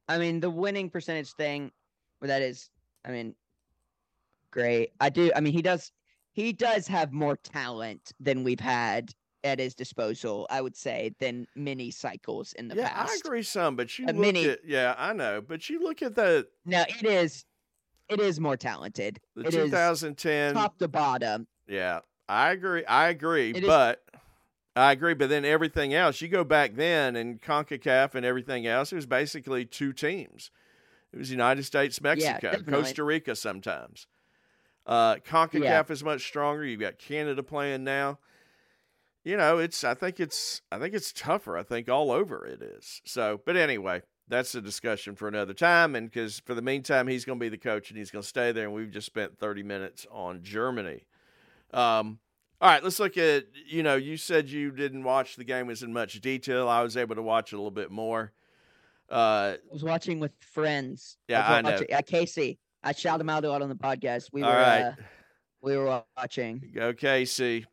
[0.09, 1.71] I mean, the winning percentage thing,
[2.21, 2.71] well, that is,
[3.05, 3.35] I mean,
[4.51, 4.93] great.
[5.01, 5.31] I do.
[5.35, 5.93] I mean, he does.
[6.33, 9.13] He does have more talent than we've had
[9.45, 13.13] at his disposal, I would say, than many cycles in the yeah, past.
[13.13, 16.03] I agree some, but you A look mini- at yeah, I know, but you look
[16.03, 17.45] at the No, it is
[18.09, 19.21] it is more talented.
[19.35, 21.47] the It is 2010 top to bottom.
[21.67, 22.85] Yeah, I agree.
[22.85, 24.03] I agree, It is- but
[24.77, 25.15] I agree.
[25.15, 29.07] But then everything else, you go back then and Concacaf and everything else, it was
[29.07, 30.51] basically two teams.
[31.13, 32.73] It was United States, Mexico, definitely.
[32.73, 34.07] Costa Rica sometimes.
[34.89, 35.85] Uh, Concacaf Yeah.
[35.89, 36.65] is much stronger.
[36.65, 38.19] You've got Canada playing now.
[39.23, 39.85] You know, it's.
[39.85, 40.63] I think it's.
[40.73, 41.59] I think it's tougher.
[41.59, 43.03] I think all over it is.
[43.05, 45.95] So, but anyway, that's a discussion for another time.
[45.95, 48.29] And because for the meantime, he's going to be the coach and he's going to
[48.29, 48.65] stay there.
[48.65, 51.05] And we've just spent thirty minutes on Germany.
[51.75, 52.19] Um,
[52.61, 53.45] all right, let's look at.
[53.67, 56.67] You know, you said you didn't watch the game as in much detail.
[56.67, 58.33] I was able to watch it a little bit more.
[59.11, 61.19] Uh, I was watching with friends.
[61.29, 62.03] Yeah, was I know.
[62.07, 64.31] Casey, I shout him out lot on the podcast.
[64.33, 64.93] We all were right, uh,
[65.61, 66.71] we were watching.
[66.75, 67.67] go Casey.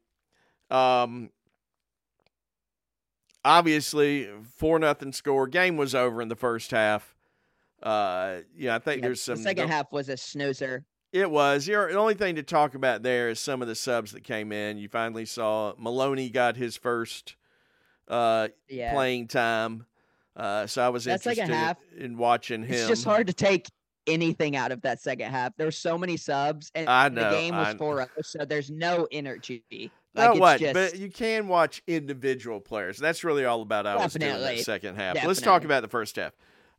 [0.70, 1.30] Um,
[3.46, 5.48] obviously, four nothing score.
[5.48, 7.16] Game was over in the first half.
[7.82, 9.38] Uh, yeah, I think Yeah, there's some.
[9.38, 10.84] the second half was a snoozer.
[11.14, 11.66] It was.
[11.66, 14.52] Your- The only thing to talk about there is some of the subs that came
[14.52, 14.78] in.
[14.78, 17.36] You finally saw Maloney got his first
[18.10, 18.94] uh, Yeah.
[18.94, 19.86] playing time.
[20.36, 22.74] Uh, so I was That interested half, in watching him.
[22.74, 23.68] It's just hard to take
[24.08, 25.56] anything out of that second half.
[25.58, 28.70] There were so many subs, and I know, the game was I- 4 so there's
[28.70, 29.64] no energy.
[30.14, 30.60] No, Like, it's what?
[30.60, 32.98] just- But you can watch individual players.
[32.98, 34.58] That's really all about I was doing Definitely.
[34.58, 35.24] that second half.
[35.26, 36.34] Let's talk about the first half.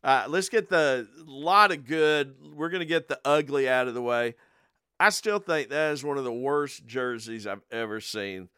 [0.04, 2.36] Uh, let's get the lot of good.
[2.54, 4.34] We're going to get the ugly out of the way.
[5.00, 8.48] I still think that is one of the worst jerseys I've ever seen.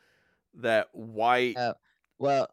[0.55, 1.75] That white Uh,
[2.19, 2.49] Well,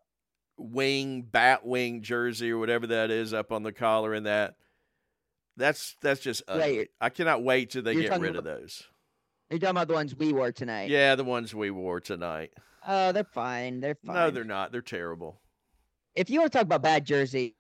[0.58, 4.56] wing, bat wing jersey or whatever that is up on the collar and that.
[5.58, 6.78] That's that's just ugly.
[6.80, 8.84] Wait, I cannot wait till they get rid of about- those.
[9.50, 10.89] you're talking about the ones we wore tonight.
[10.89, 12.52] Yeah, the ones we wore tonight.
[12.88, 13.80] Oh, they're fine.
[13.80, 14.15] They're fine.
[14.15, 14.72] No, they're not.
[14.72, 15.39] They're terrible.
[16.15, 17.54] if you want to talk about bad jerseys,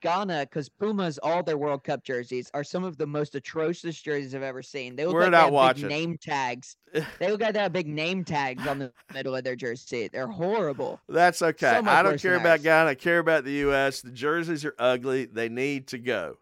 [0.00, 4.34] Ghana, because Pumas, all their World Cup jerseys are some of the most atrocious jerseys
[4.34, 4.94] I've ever seen.
[4.96, 5.82] They look We're like not they have watching.
[5.88, 6.76] big name tags.
[7.18, 10.08] they look like they have big name tags on the middle of their jersey.
[10.12, 11.00] They're horrible.
[11.08, 11.80] That's okay.
[11.82, 12.62] So I don't care about.
[12.62, 12.90] Ghana.
[12.90, 14.00] I care about the U.S.
[14.02, 15.24] The jerseys are ugly.
[15.26, 16.36] They need to go.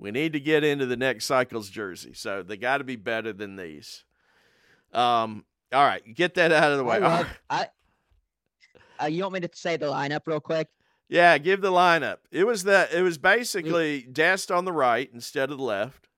[0.00, 2.14] We need to get into the next cycle's jersey.
[2.14, 4.04] So they got to be better than these.
[4.92, 5.44] Um.
[5.72, 6.96] All right, get that out of the way.
[6.96, 7.68] I love, I,
[9.00, 10.66] uh, you want me to say the lineup real quick?
[11.08, 12.16] yeah, give the lineup.
[12.32, 12.92] It was that.
[12.92, 16.08] It was basically Dest on the right instead of the left.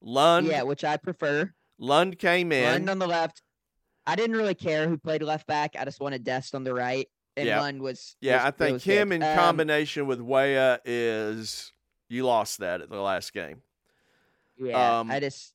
[0.00, 0.46] Lund.
[0.46, 1.52] yeah, which I prefer.
[1.78, 2.64] Lund came in.
[2.64, 3.42] Lund on the left.
[4.06, 5.74] I didn't really care who played left back.
[5.78, 7.60] I just wanted Dest on the right, and Yeah.
[7.60, 8.16] Lund was.
[8.22, 9.16] yeah, was- I think him good.
[9.16, 11.73] in Um, combination with Weah is
[12.08, 13.62] you lost that at the last game.
[14.58, 15.54] Yeah, um, I just.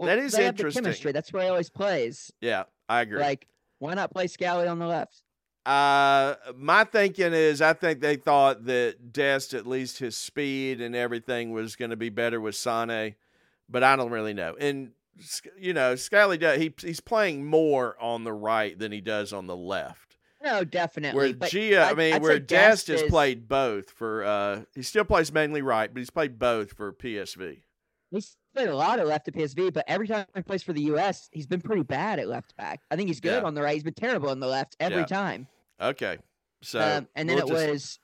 [0.00, 0.82] that is interesting.
[0.82, 1.12] chemistry.
[1.12, 2.32] That's where he always plays.
[2.40, 3.20] Yeah, I agree.
[3.20, 3.46] Like,
[3.78, 5.22] why not play Scally on the left?
[5.66, 10.96] Uh, my thinking is, I think they thought that Dest, at least his speed and
[10.96, 13.14] everything, was going to be better with Sane,
[13.68, 14.56] but I don't really know.
[14.58, 14.92] And
[15.58, 19.46] you know, Scally does he he's playing more on the right than he does on
[19.46, 20.09] the left.
[20.42, 21.16] No, definitely.
[21.18, 24.24] Where but Gia, I I'd- mean, I'd where Dest has is- played both for.
[24.24, 27.62] uh He still plays mainly right, but he's played both for PSV.
[28.10, 30.82] He's played a lot of left at PSV, but every time he plays for the
[30.82, 32.80] U.S., he's been pretty bad at left back.
[32.90, 33.46] I think he's good Yeah.
[33.46, 33.74] on the right.
[33.74, 35.06] He's been terrible on the left every Yeah.
[35.06, 35.46] time.
[35.80, 36.18] Okay,
[36.62, 37.98] so um, and then we'll it just- was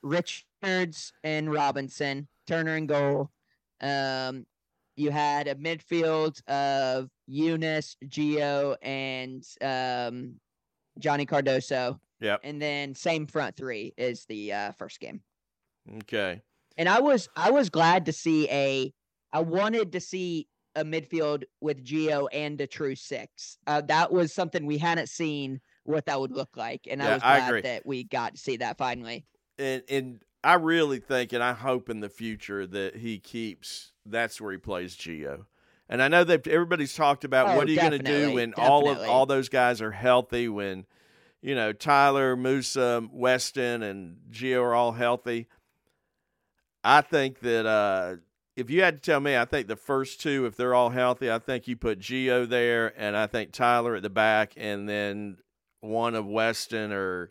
[0.63, 3.31] Richards and Robinson, Turner and goal.
[3.81, 4.47] Um,
[4.95, 10.39] you had a midfield of Yunus, Gio, and um,
[10.99, 11.99] Johnny Cardoso.
[12.21, 12.41] Yep.
[12.45, 15.21] And then same front three is the uh, first game.
[15.99, 16.43] okay.
[16.79, 18.93] And I was I was glad to see a
[19.33, 23.57] I wanted to see a midfield with Gio and a true six.
[23.67, 27.15] Uh, that was something we hadn't seen what that would look like, and Yeah, I
[27.15, 27.61] was I glad agree.
[27.63, 29.25] that we got to see that finally.
[29.59, 33.93] and and I really think, and I hope in the future that he keeps.
[34.05, 35.47] That's where he plays Gio.
[35.89, 38.35] And I know that everybody's talked about Oh, what are you going to do definitely,
[38.35, 40.49] when all of all those guys are healthy.
[40.49, 40.85] When
[41.43, 45.47] you know Tyler, Musah, Weston, and Gio are all healthy.
[46.83, 48.17] I think that uh,
[48.57, 51.31] if you had to tell me, I think the first two, if they're all healthy,
[51.31, 55.39] I think you put Gio there, and I think Tyler at the back, and then
[55.81, 57.31] one of Weston or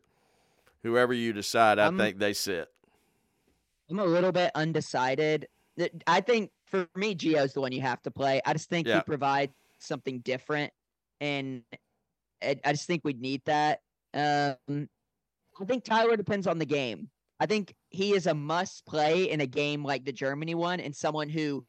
[0.83, 1.77] whoever you decide.
[1.79, 2.69] I I'm- think they sit.
[3.89, 5.47] I'm a little bit undecided.
[6.07, 8.41] I think for me, Gio's the one you have to play.
[8.45, 8.97] I just think Yeah.
[8.97, 10.73] he provides something different,
[11.21, 11.63] and
[12.41, 13.81] I, I just think we'd need that.
[14.13, 14.89] Um,
[15.59, 17.09] I think Tyler depends on the game.
[17.39, 20.95] I think he is a must play in a game like the Germany one, and
[20.95, 21.65] someone who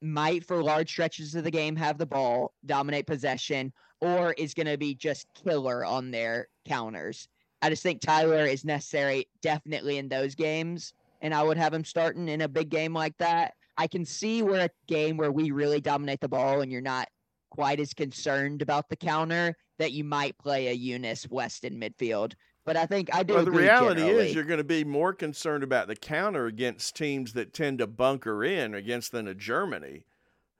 [0.00, 4.66] might, for large stretches of the game, have the ball, dominate possession, or is going
[4.66, 7.28] to be just killer on their counters.
[7.60, 11.84] I just think Tyler is necessary definitely in those games, and I would have him
[11.84, 13.54] starting in a big game like that.
[13.78, 17.08] I can see where a game where we really dominate the ball and you're not
[17.50, 22.34] quite as concerned about the counter that you might play a Yunus West in midfield.
[22.66, 23.34] But I think I do.
[23.34, 24.28] Well, the reality generally.
[24.28, 27.86] is you're going to be more concerned about the counter against teams that tend to
[27.86, 30.04] bunker in against than a Germany,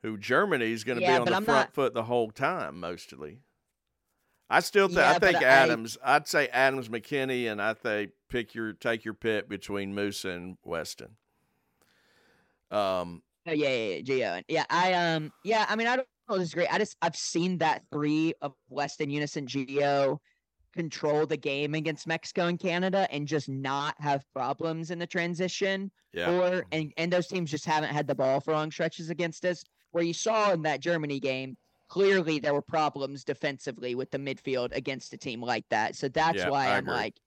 [0.02, 2.30] who Germany is going to Yeah, be on the I'm front not- foot the whole
[2.30, 3.40] time, mostly.
[4.48, 5.98] I still think Yeah, I think Adams.
[6.02, 10.56] I'd say Adams McKennie, and I think pick your take your pick between Musah and
[10.64, 11.16] Weston.
[12.70, 14.02] Um, Oh yeah, yeah, yeah,
[14.40, 14.44] Gio.
[14.48, 16.06] Yeah, I um, yeah, I mean, I don't
[16.38, 16.66] disagree.
[16.66, 20.18] I just I've seen that three of Weston, Unison, Gio
[20.74, 25.92] control the game against Mexico and Canada and just not have problems in the transition.
[26.12, 29.44] yeah, Or and and those teams just haven't had the ball for long stretches against
[29.46, 29.64] us.
[29.92, 31.56] Where you saw in that Germany game,
[31.88, 35.96] clearly there were problems defensively with the midfield against a team like that.
[35.96, 36.86] So that's Yeah, why I I'm agree.
[36.86, 37.20] like,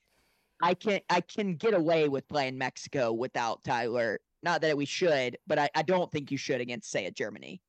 [0.62, 4.20] I can I can get away with playing Mexico without Tyler.
[4.44, 7.62] Not that we should, but I, I don't think you should against say a Germany.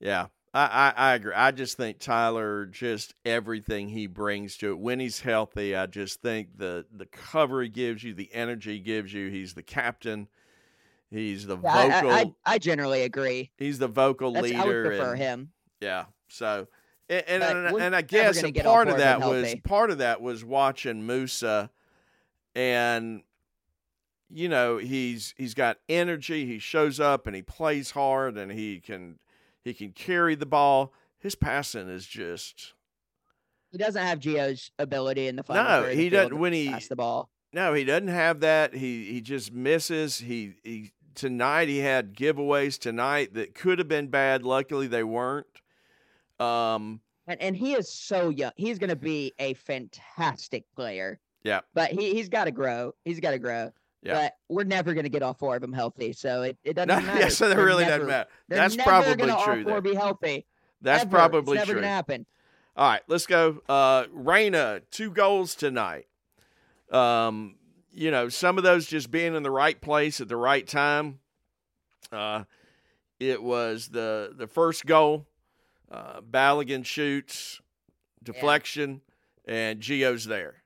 [0.00, 0.26] yeah.
[0.54, 1.34] I, I, I agree.
[1.34, 4.78] I just think Tyler, just everything he brings to it.
[4.78, 8.78] When he's healthy, I just think the the cover he gives you, the energy he
[8.78, 9.28] gives you.
[9.28, 10.26] He's the captain.
[11.10, 12.10] He's the Yeah, vocal.
[12.10, 13.50] I, I, I generally agree.
[13.58, 14.58] he's the vocal That's, leader.
[14.58, 15.52] I would prefer and- him.
[15.82, 16.06] Yeah.
[16.28, 16.66] So,
[17.10, 19.60] and and, and, and I guess gonna a get all part of that was healthy.
[19.60, 21.68] part of that was watching Musah,
[22.54, 23.22] and
[24.30, 26.46] you know he's he's got energy.
[26.46, 29.18] He shows up and he plays hard, and he can
[29.64, 30.92] he can carry the ball.
[31.18, 32.74] His passing is just
[33.72, 35.82] He doesn't have Gio's ability in the final.
[35.82, 37.30] No, he doesn't- when he- pass the ball.
[37.52, 37.74] no.
[37.74, 38.74] He doesn't have that.
[38.74, 40.18] He he just misses.
[40.18, 44.42] He he tonight he had giveaways tonight that could have been bad.
[44.44, 45.46] Luckily they weren't.
[46.38, 47.00] Um.
[47.26, 48.52] And, and he is so young.
[48.56, 51.20] He's going to be a fantastic player.
[51.42, 51.60] Yeah.
[51.74, 52.94] But he, he's got to grow.
[53.04, 53.70] He's got to grow.
[54.02, 54.14] Yeah.
[54.14, 56.12] But we're never going to get all four of them healthy.
[56.12, 57.20] So it, it doesn't No, matter.
[57.20, 58.30] yeah, so They're really never, doesn't matter.
[58.48, 59.30] That's never probably true.
[59.32, 59.80] All four there.
[59.80, 60.46] be healthy.
[60.80, 61.10] That's ever.
[61.10, 61.80] probably it's never true.
[61.80, 62.26] Gonna happen.
[62.76, 63.60] All right, let's go.
[63.68, 66.06] Uh Reyna, two goals tonight.
[66.92, 67.56] Um,
[67.90, 71.18] you know, some of those just being in the right place at the right time.
[72.12, 72.44] Uh
[73.18, 75.26] it was the the first goal.
[75.90, 77.60] Uh Balogun shoots,
[78.22, 79.00] deflection,
[79.44, 80.62] and Gio's there.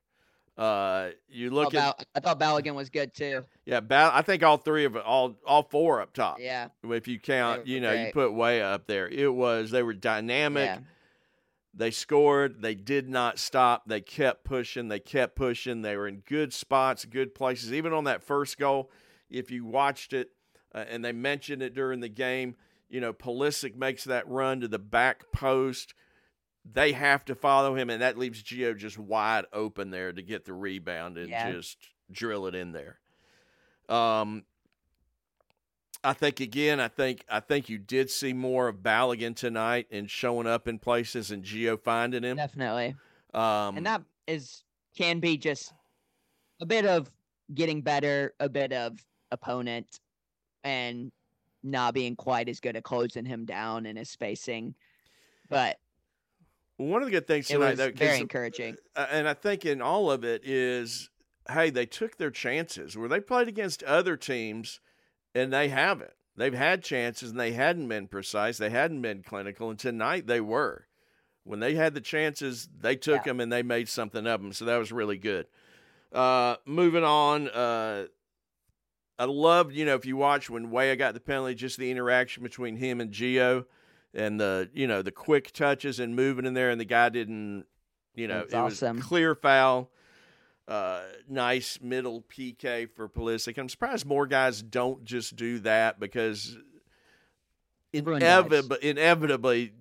[0.56, 3.44] Uh you look Thought at Bal- I thought Balogun was good too.
[3.64, 6.38] yeah, Bal- I think all three of it, all all four up top.
[6.40, 6.68] Yeah.
[6.84, 9.08] If you count, you know, you put way up there.
[9.08, 10.66] It was they were dynamic.
[10.66, 10.78] Yeah.
[11.74, 12.60] They scored.
[12.60, 13.84] They did not stop.
[13.86, 14.88] They kept pushing.
[14.88, 15.80] They kept pushing.
[15.80, 17.72] They were in good spots, good places.
[17.72, 18.90] Even on that first goal,
[19.30, 20.32] if you watched it,
[20.74, 22.56] uh, and they mentioned it during the game,
[22.90, 25.94] you know, Pulisic makes that run to the back post.
[26.64, 30.44] They have to follow him, and that leaves Gio just wide open there to get
[30.44, 31.50] the rebound and Yeah.
[31.52, 31.76] just
[32.10, 33.00] drill it in there.
[33.88, 34.44] Um,
[36.04, 40.10] I think again, I think I think you did see more of Balogun tonight and
[40.10, 42.36] showing up in places and Gio finding him.
[42.36, 42.96] Definitely.
[43.34, 44.64] Um, and that is
[44.96, 45.72] can be just
[46.60, 47.10] a bit of
[47.54, 48.98] getting better, a bit of
[49.30, 50.00] opponent,
[50.64, 51.12] and
[51.62, 54.74] not being quite as good at closing him down and his spacing.
[55.48, 55.78] But
[56.88, 58.76] one of the good things tonight, 'cause, very encouraging.
[58.96, 61.10] uh, and I think in all of it is,
[61.50, 64.80] hey, they took their chances where they played against other teams,
[65.34, 66.12] and they haven't.
[66.36, 68.56] They've had chances and they hadn't been precise.
[68.58, 70.86] They hadn't been clinical, and tonight they were.
[71.44, 73.32] When they had the chances, they took Yeah.
[73.32, 74.52] them and they made something of them.
[74.52, 75.46] So that was really good.
[76.12, 78.06] Uh, moving on, uh,
[79.18, 82.42] I loved, you know, if you watch when Weah got the penalty, just the interaction
[82.42, 83.66] between him and Gio
[84.14, 87.64] and the, you know, the quick touches and moving in there, and the guy didn't,
[88.14, 88.96] you know, That's it awesome.
[88.96, 89.90] was clear foul.
[90.68, 93.58] Uh, nice middle PK for Pulisic.
[93.58, 96.56] I'm surprised more guys don't just do that because
[97.92, 98.06] dives.
[98.08, 99.72] inevitably, inevitably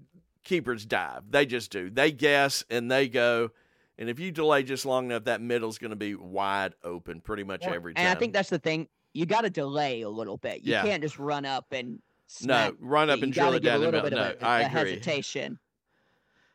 [0.44, 1.24] keepers dive.
[1.30, 1.90] They just do.
[1.90, 3.52] They guess and they go.
[3.98, 7.44] And if you delay just long enough, that middle's going to be wide open pretty
[7.44, 8.06] much Well, every time.
[8.08, 8.88] And I think that's the thing.
[9.14, 10.64] You got to delay a little bit.
[10.64, 10.82] You Yeah.
[10.84, 12.02] can't just run up and
[12.44, 14.10] no, run up and drill it down a the little middle.
[14.10, 14.80] bit No, of a, I a agree.
[14.80, 15.60] hesitation.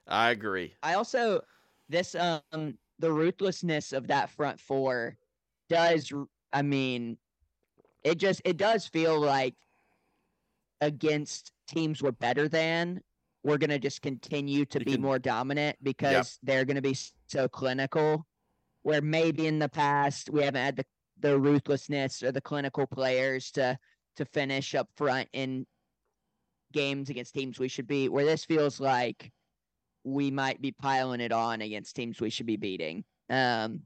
[0.06, 0.74] I agree.
[0.82, 1.42] I also
[1.88, 5.16] this um the ruthlessness of that front four
[5.68, 6.12] does
[6.52, 7.18] I mean
[8.04, 9.54] it just it does feel like
[10.80, 13.00] against teams we're better than
[13.42, 16.82] we're going to just continue to You be can- more dominant because they're going to
[16.82, 16.96] be
[17.28, 18.26] so clinical
[18.82, 20.84] where maybe in the past we haven't had the
[21.18, 23.78] the ruthlessness or the clinical players to
[24.16, 25.66] to finish up front in
[26.72, 29.30] games against teams we should beat where this feels like
[30.04, 33.04] we might be piling it on against teams we should be beating.
[33.30, 33.82] Um,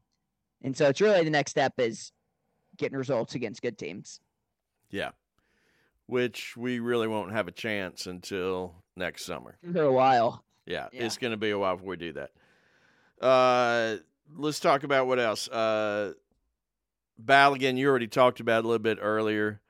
[0.63, 2.13] And so it's really the next step is
[2.77, 4.21] getting results against good teams.
[4.91, 5.11] Yeah.
[6.07, 9.57] Which we really won't have a chance until next summer.
[9.73, 10.45] For a while.
[10.67, 11.05] Yeah, Yeah.
[11.07, 12.31] it's going to be a while before we do that.
[13.25, 13.97] Uh,
[14.37, 15.49] let's talk about what else.
[15.49, 16.13] Uh,
[17.23, 19.61] Balogun, you already talked about a little bit earlier.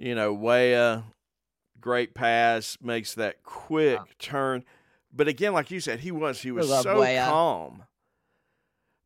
[0.00, 1.04] You know, Weah,
[1.78, 4.12] great pass, makes that quick Yeah.
[4.18, 4.64] turn.
[5.12, 7.84] But again, like you said, he was he was so calm.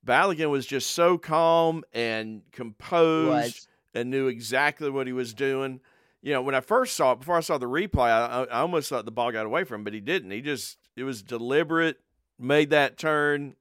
[0.07, 5.81] Balogun was just so calm and composed Was and knew exactly what he was doing.
[6.23, 8.89] You know, when I first saw it, before I saw the replay, I, I almost
[8.89, 10.31] thought the ball got away from him, but he didn't.
[10.31, 11.99] He just, it was deliberate,
[12.39, 13.57] made that turn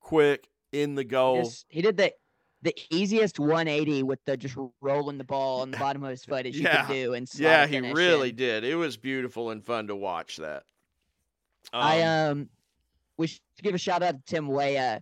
[0.00, 1.42] quick in the goal.
[1.44, 2.12] just, he did the
[2.64, 6.46] the easiest 180 with the just rolling the ball on the bottom of his foot
[6.46, 6.86] as you Yeah.
[6.86, 8.36] could do and yeah, he really in.
[8.36, 8.64] did.
[8.64, 10.64] It was beautiful and fun to watch that.
[11.72, 12.48] I Um, um
[13.18, 15.00] we should give a shout out to Tim Weah.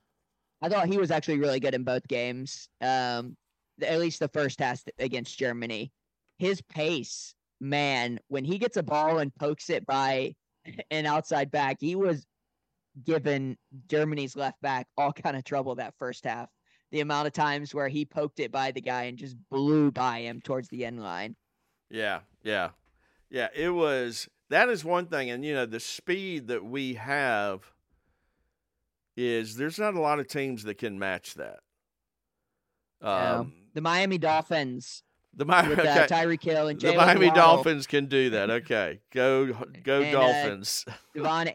[0.60, 2.68] I thought he was actually really good in both games.
[2.80, 3.36] Um
[3.80, 5.92] at least the first half against Germany.
[6.38, 10.34] His pace, man, when he gets a ball and pokes it by
[10.90, 12.26] an outside back, he was
[13.04, 13.56] giving
[13.88, 16.48] Germany's left back all kind of trouble that first half.
[16.92, 20.20] The amount of times where he poked it by the guy and just blew by
[20.20, 21.34] him towards the end line.
[21.90, 22.70] Yeah, yeah,
[23.30, 23.48] yeah.
[23.54, 27.72] It was that is one thing, and you know the speed that we have
[29.16, 31.58] is there's not a lot of teams that can match that.
[33.00, 35.02] Um, The Miami Dolphins
[35.34, 37.42] the Miami, with uh, okay, Tyreek Hill and the Miami Waddle.
[37.42, 38.50] Dolphins can do that.
[38.62, 39.46] Okay, go
[39.82, 40.84] go And, uh, Dolphins.
[41.14, 41.52] Devon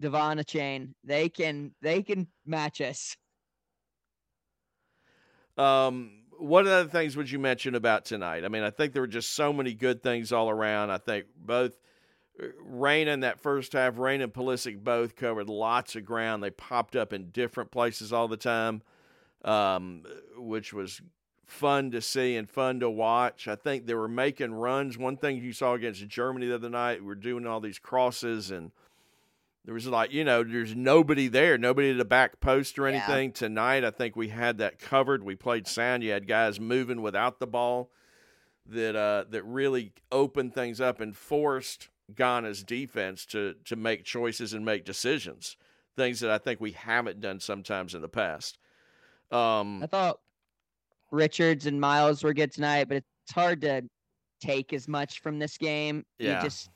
[0.00, 0.94] De'Von Achane.
[1.04, 3.16] They can they can match us.
[5.60, 8.44] Um, what other things would you mention about tonight?
[8.44, 10.90] I mean, I think there were just so many good things all around.
[10.90, 11.76] I think both
[12.42, 16.42] uh, Reyna in that first half, Reyna and Pulisic both covered lots of ground.
[16.42, 18.80] They popped up in different places all the time,
[19.44, 20.04] um,
[20.38, 21.02] which was
[21.46, 23.46] fun to see and fun to watch.
[23.46, 24.96] I think they were making runs.
[24.96, 28.50] One thing you saw against Germany the other night, we were doing all these crosses
[28.50, 28.70] and
[29.64, 32.96] there was like, you know, there's nobody there, nobody at the back post or Yeah.
[33.06, 33.32] anything.
[33.32, 35.22] Tonight, I think we had that covered.
[35.22, 36.02] We played sound.
[36.02, 37.90] You had guys moving without the ball
[38.66, 44.52] that uh, that really opened things up and forced Ghana's defense to to make choices
[44.54, 45.56] and make decisions.
[45.96, 48.58] Things that I think we haven't done sometimes in the past.
[49.30, 50.20] Um, I thought
[51.10, 53.82] Richards and Miles were good tonight, but it's hard to
[54.40, 56.04] take as much from this game.
[56.18, 56.42] You Yeah.
[56.42, 56.70] just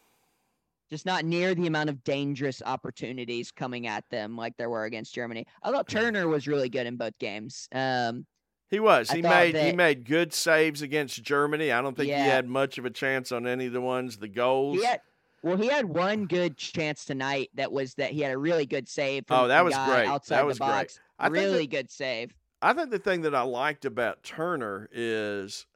[0.95, 5.13] just not near the amount of dangerous opportunities coming at them like there were against
[5.13, 5.45] Germany.
[5.61, 7.69] I thought Turner was really good in both games.
[7.73, 8.27] Um,
[8.71, 9.11] he was.
[9.11, 11.73] I He made he made good saves against Germany.
[11.73, 14.19] I don't think he had much of a chance on any of the ones.
[14.19, 14.79] The goals.
[14.79, 15.01] he had
[15.43, 18.89] well, he had one good chance tonight that was that he had a really good
[18.89, 19.25] save.
[19.31, 19.87] Oh, that the was great.
[19.87, 20.73] That outside was the great.
[20.73, 21.01] box.
[21.19, 22.35] I think that- really good save.
[22.63, 25.67] I think the thing that I liked about Turner is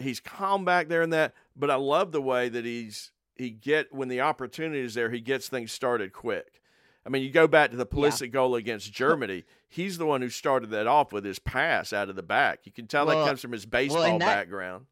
[0.00, 3.92] he's calm back there in that, but I love the way that he's he get
[3.92, 6.60] when the opportunity is there, he gets things started quick.
[7.04, 9.44] I mean, you go back to the Pulisic goal against Germany.
[9.68, 12.60] He's the one who started that off with his pass out of the back.
[12.64, 14.86] You can tell Well- that comes from his baseball that- background.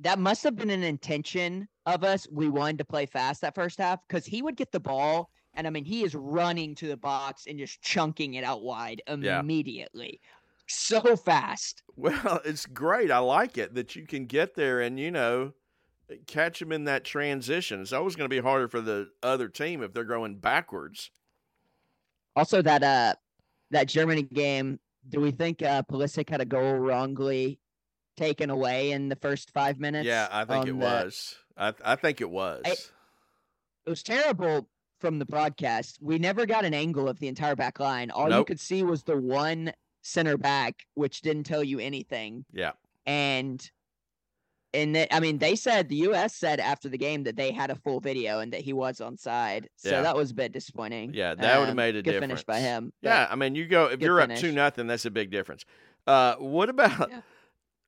[0.00, 2.26] that must have been an intention of us.
[2.30, 5.66] We wanted to play fast that first half because he would get the ball, and
[5.66, 9.40] I mean, he is running to the box and just chunking it out wide Yeah.
[9.40, 10.20] immediately.
[10.66, 11.82] So fast.
[11.96, 13.10] Well, it's great.
[13.10, 15.52] I like it that you can get there and you know
[16.26, 17.80] catch them in that transition.
[17.80, 21.10] It's always going to be harder for the other team if they're going backwards.
[22.36, 23.14] Also, that uh,
[23.70, 24.80] that Germany game.
[25.08, 27.58] Do we think uh, Pulisic had a goal wrongly
[28.16, 30.06] taken away in the first five minutes?
[30.06, 31.36] Yeah, I think it the- was.
[31.56, 32.62] I I think it was.
[32.64, 34.66] It was terrible
[34.98, 35.98] from the broadcast.
[36.00, 38.10] We never got an angle of the entire back line.
[38.10, 42.44] All you could see was the one center back, which didn't tell you anything.
[42.52, 42.72] yeah.
[43.06, 43.70] and
[44.74, 47.70] and that I mean they said the US said after the game that they had
[47.70, 49.68] a full video and that he was on side.
[49.76, 50.02] So Yeah.
[50.02, 51.14] that was a bit disappointing.
[51.14, 52.30] Yeah, that would have Um, made a good difference.
[52.32, 52.92] finish by him.
[53.00, 54.40] Yeah, I mean, you go if you're up finish.
[54.40, 55.64] two nothing, that's a big difference.
[56.06, 57.20] Uh, what about Yeah.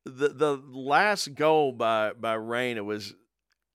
[0.04, 2.80] the the last goal by by Reyna?
[2.80, 3.14] It was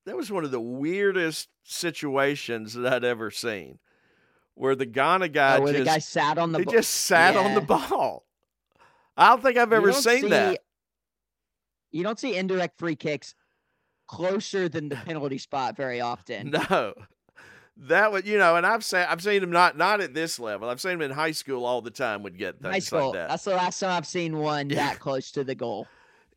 [0.05, 3.79] that was one of the weirdest situations that I'd ever seen,
[4.55, 6.91] where the Ghana guy oh, where just the guy sat on the he bo- just
[6.91, 8.25] sat on the ball.
[9.17, 10.61] I don't think I've ever don't seen that.
[11.91, 13.35] You don't see indirect free kicks
[14.07, 16.53] closer than the penalty spot very often.
[16.69, 16.93] No.
[17.77, 20.69] That would you know, and I've seen I've seen him not not at this level.
[20.69, 23.05] I've seen him in high school all the time would get things High school.
[23.07, 23.29] like that.
[23.29, 25.87] That's the last time I've seen one that close to the goal.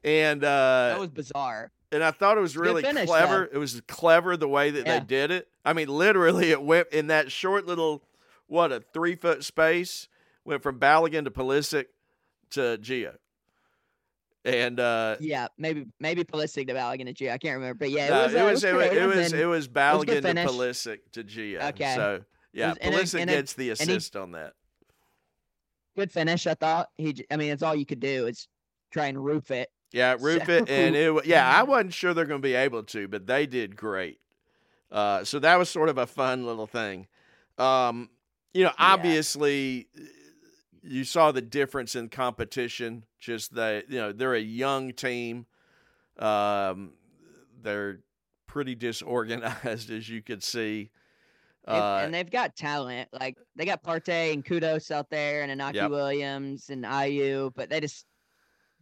[0.04, 1.72] And uh That was bizarre.
[1.92, 3.50] and I thought it was really finish, clever.
[3.52, 5.00] It was clever the way that Yeah.
[5.00, 5.48] they did it.
[5.64, 8.02] I mean, literally, it went in that short little,
[8.46, 10.08] what a three foot space,
[10.44, 11.86] went from Balogun to Pulisic,
[12.50, 13.16] to Gio.
[14.44, 17.32] And uh, Yeah, maybe maybe Pulisic to Balogun to Gio.
[17.32, 19.68] I can't remember, but yeah, it was it was it was it was, it was
[19.68, 20.34] Balogun to.
[20.34, 21.62] Pulisic to Gio.
[21.70, 21.94] Okay.
[21.94, 22.20] So
[22.52, 24.52] yeah, was- and it- Pulisic and gets the he- assist on that.
[25.96, 26.46] good finish.
[26.46, 27.24] I thought he.
[27.30, 28.48] I mean, it's all you could do is
[28.92, 29.70] try and roof it.
[29.92, 31.12] Yeah, roof it, and it.
[31.26, 34.18] Yeah, I wasn't sure they're going to be able to, but they did great.
[34.90, 37.06] Uh, so that was sort of a fun little thing.
[37.58, 38.10] Um,
[38.52, 38.86] you know, Yeah.
[40.86, 43.04] You saw the difference in competition.
[43.18, 45.46] Just that you know they're a young team.
[46.18, 46.92] Um,
[47.62, 48.00] they're
[48.46, 50.90] pretty disorganized, as you could see.
[51.66, 53.08] Uh, and they've got talent.
[53.18, 55.90] Like they got Partey and Kudus out there, and Inaki Yep.
[55.90, 58.04] Williams and Ayew, but they just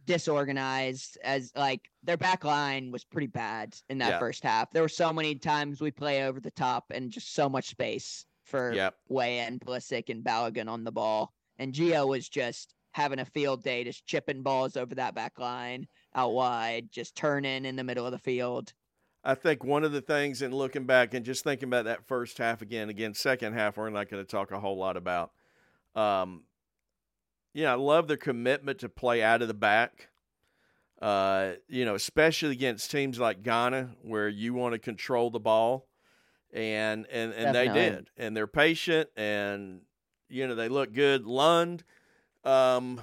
[0.05, 1.17] disorganized.
[1.23, 4.19] As like their back line was pretty bad in that Yeah.
[4.19, 4.69] first half.
[4.71, 8.25] There were so many times we play over the top and just so much space
[8.43, 8.95] for Yep.
[9.07, 11.33] Weah and Pulisic and Balogun on the ball.
[11.59, 15.87] And Gio was just having a field day, just chipping balls over that back line
[16.15, 18.73] out wide, just turning in the middle of the field.
[19.23, 22.37] I think one of the things in looking back and just thinking about that first
[22.37, 25.31] half again, again, second half, we're not going to talk a whole lot about.
[25.95, 26.43] Um,
[27.53, 30.09] yeah, I love their commitment to play out of the back.
[31.01, 35.87] Uh, you know, especially against teams like Ghana, where you want to control the ball,
[36.53, 39.81] and and and they did, and they're patient, and
[40.33, 41.25] you know they look good.
[41.25, 41.83] Lund,
[42.43, 42.99] um,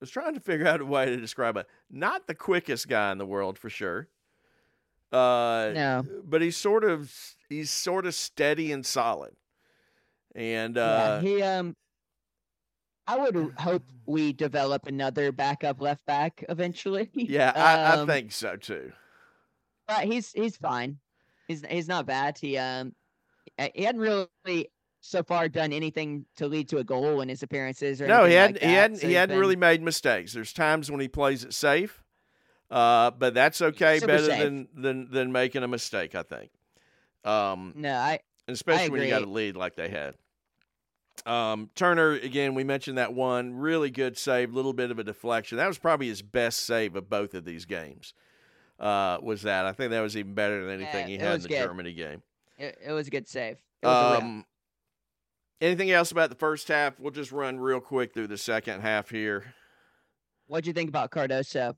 [0.00, 1.66] was trying to figure out a way to describe it.
[1.90, 4.08] Not the quickest guy in the world for sure.
[5.12, 6.04] Uh, No.
[6.24, 7.12] but he's sort of
[7.48, 9.34] he's sort of steady and solid.
[10.34, 11.76] And uh, yeah, he um
[13.06, 17.08] I would hope we develop another backup left back eventually.
[17.14, 18.92] yeah, I, I Um, think so too.
[19.86, 20.98] but he's he's fine.
[21.48, 22.36] He's he's not bad.
[22.38, 22.94] He um
[23.74, 24.70] he hadn't really
[25.06, 28.34] so far done anything to lead to a goal in his appearances or No, he
[28.34, 28.54] hadn't.
[28.56, 28.96] like he hadn't.
[28.98, 30.32] so he hadn't been- really made mistakes.
[30.32, 32.02] There's times when he plays it safe,
[32.70, 33.98] uh, but that's okay.
[34.00, 34.42] Super better safe.
[34.42, 36.14] than than than making a mistake.
[36.14, 36.50] I think.
[37.24, 40.14] Um, No, I especially when you got a lead like they had.
[41.24, 42.54] Um, Turner again.
[42.54, 45.56] We mentioned that one really good save, little bit of a deflection.
[45.58, 48.12] That was probably his best save of both of these games.
[48.78, 49.64] Uh, was that?
[49.64, 51.64] I think that was even better than anything Yeah, he had in the good.
[51.64, 52.22] Germany game.
[52.58, 53.56] it, it was a good save.
[53.82, 54.24] It was a.
[54.24, 54.44] Um,
[55.60, 56.98] anything else about the first half?
[56.98, 59.54] We'll just run real quick through the second half here.
[60.46, 61.70] What'd you think about Cardoso?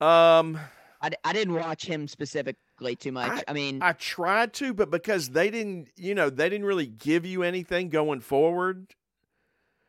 [0.00, 0.58] Um,
[1.00, 3.42] I, I didn't watch him specifically too much.
[3.46, 7.26] I, mean, I tried to, but because they didn't, you know, they didn't really give
[7.26, 8.94] you anything going forward.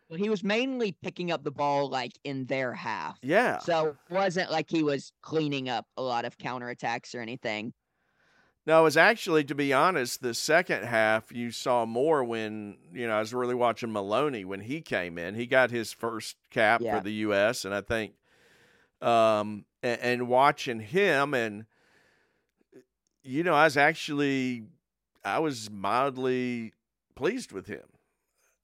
[0.10, 3.20] well, he was mainly picking up the ball like in their half.
[3.22, 3.60] Yeah.
[3.60, 7.74] So it wasn't like he was cleaning up a lot of counterattacks or anything.
[8.68, 13.08] No, it was actually, to be honest, the second half you saw more when, you
[13.08, 15.36] know, I was really watching Maloney when he came in.
[15.36, 16.98] He got his first cap Yeah.
[16.98, 18.16] for the U.S., and I think,
[19.02, 21.66] um, and, and watching him, and,
[23.24, 24.66] you know, I was actually,
[25.24, 26.74] I was mildly
[27.16, 27.86] pleased with him.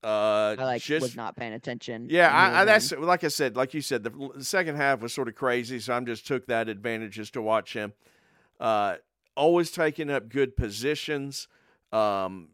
[0.03, 2.07] Uh, I like just, was not paying attention.
[2.09, 5.13] yeah, I, I, that's like I said, like you said, the, the second half was
[5.13, 7.93] sort of crazy, so I'm just took that advantage just to watch him.
[8.59, 8.97] Uh,
[9.35, 11.47] always taking up good positions.
[11.91, 12.49] Um,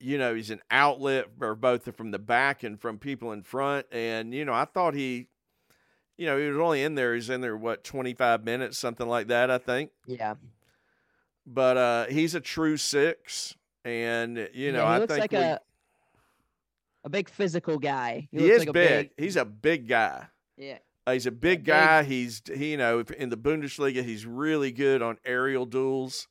[0.00, 3.86] you know, he's an outlet for both from the back and from people in front.
[3.90, 5.26] And you know, I thought he,
[6.16, 7.14] you know, he was only in there.
[7.14, 9.90] He's in there what 25 minutes, something like that, I think.
[10.06, 10.34] yeah.
[11.46, 15.32] But uh, he's a true six, and you know, Yeah, he I looks think like
[15.32, 15.60] we, a
[17.04, 18.28] a big physical guy.
[18.30, 19.10] he, looks is like a big.
[19.16, 20.26] He's a big guy.
[20.58, 20.78] yeah.
[21.12, 22.02] He's a big guy.
[22.04, 26.28] He's he, you know in the Bundesliga he's really good on aerial duels.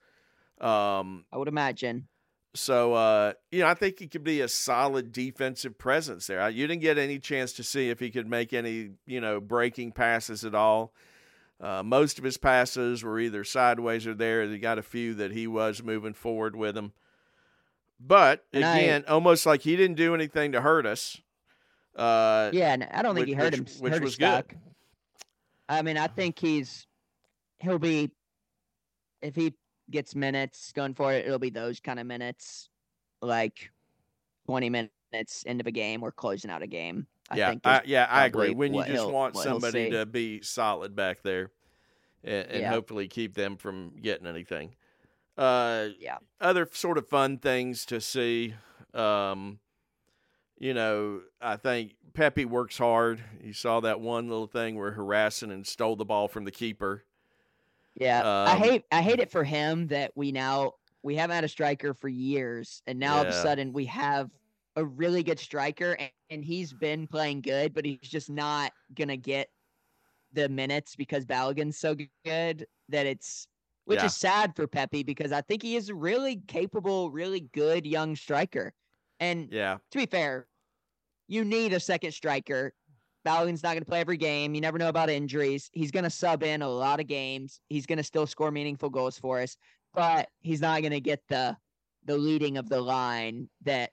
[0.59, 2.07] Um, I would imagine.
[2.55, 6.49] so uh, you know I think he could be a solid defensive presence there.
[6.49, 9.91] You didn't get any chance to see if he could make any you know breaking
[9.91, 10.93] passes at all.
[11.59, 14.45] Uh, most of his passes were either sideways or there.
[14.47, 16.93] He got a few that he was moving forward with him.
[17.99, 21.19] But And I- again, almost like he didn't do anything to hurt us.
[21.95, 23.65] Uh, Yeah, and I don't think which- he hurt him.
[23.80, 24.45] which hurt was his good.
[25.70, 26.88] I mean, I think he's
[27.59, 28.11] he'll be
[29.22, 29.55] if he
[29.89, 32.70] gets minutes going for it, it'll be those kind of minutes,
[33.22, 33.72] like
[34.47, 37.07] twenty minutes into a game or closing out a game.
[37.30, 38.51] I yeah, think I, yeah, I agree.
[38.51, 41.51] When you just want somebody to be solid back there,
[42.24, 42.72] and, and Yeah.
[42.74, 44.76] hopefully keep them from getting anything.
[45.38, 46.20] Uh, Yeah.
[46.39, 48.55] Other sort of fun things to see.
[48.93, 49.59] Um,
[50.60, 53.24] you know, I think Pepi works hard.
[53.41, 57.05] You saw that one little thing where harassing and stole the ball from the keeper.
[57.95, 61.43] Yeah, I Um, hate I hate it for him that we now we haven't had
[61.43, 64.30] a striker for years, and now all of a sudden we have
[64.76, 69.18] a really good striker, and, and he's been playing good, but he's just not gonna
[69.18, 69.49] get
[70.34, 71.95] the minutes because Balogun's so
[72.26, 73.47] good that it's
[73.86, 74.05] which Yeah.
[74.05, 78.16] is sad for Pepi because I think he is a really capable, really good young
[78.16, 78.74] striker.
[79.20, 79.78] And Yeah.
[79.91, 80.47] to be fair,
[81.28, 82.74] you need a second striker.
[83.26, 84.55] Balogun's not going to play every game.
[84.55, 85.70] You never know about injuries.
[85.74, 87.59] He's going to sub in a lot of games.
[87.68, 89.57] He's going to still score meaningful goals for us,
[89.93, 91.57] but he's not going to get the
[92.05, 93.91] the leading of the line that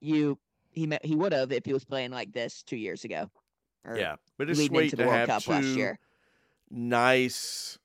[0.00, 0.36] you
[0.70, 3.30] he he would have if he was playing like this two years ago.
[3.86, 4.16] Yeah.
[4.36, 5.98] But it's leading sweet to World have Cup last two year.
[6.70, 7.78] nice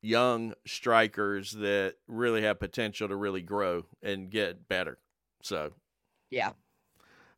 [0.00, 4.98] young strikers that really have potential to really grow and get better.
[5.42, 5.72] So
[6.30, 6.52] Yeah.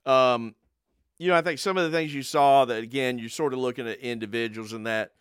[0.07, 0.55] Um,
[1.19, 3.59] you know, I think some of the things you saw that again, you're sort of
[3.59, 5.13] looking at individuals in that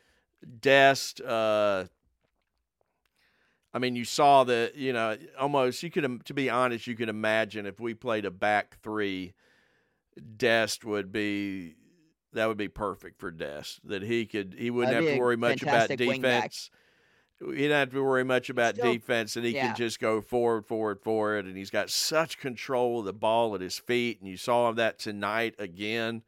[0.61, 1.19] Dest.
[1.19, 1.85] Uh,
[3.73, 7.09] I mean, you saw that you know almost you could to be honest, you could
[7.09, 9.33] imagine if we played a back three,
[10.37, 11.75] Dest would be
[12.33, 13.85] that would be perfect for Dest.
[13.87, 16.69] That he could he wouldn't That'd have to worry much about defense.
[17.39, 19.67] He didn't have to worry much about Still- defense, and he yeah.
[19.67, 21.45] can just go forward, forward, forward.
[21.45, 24.19] And he's got such control of the ball at his feet.
[24.19, 26.23] And you saw that tonight again.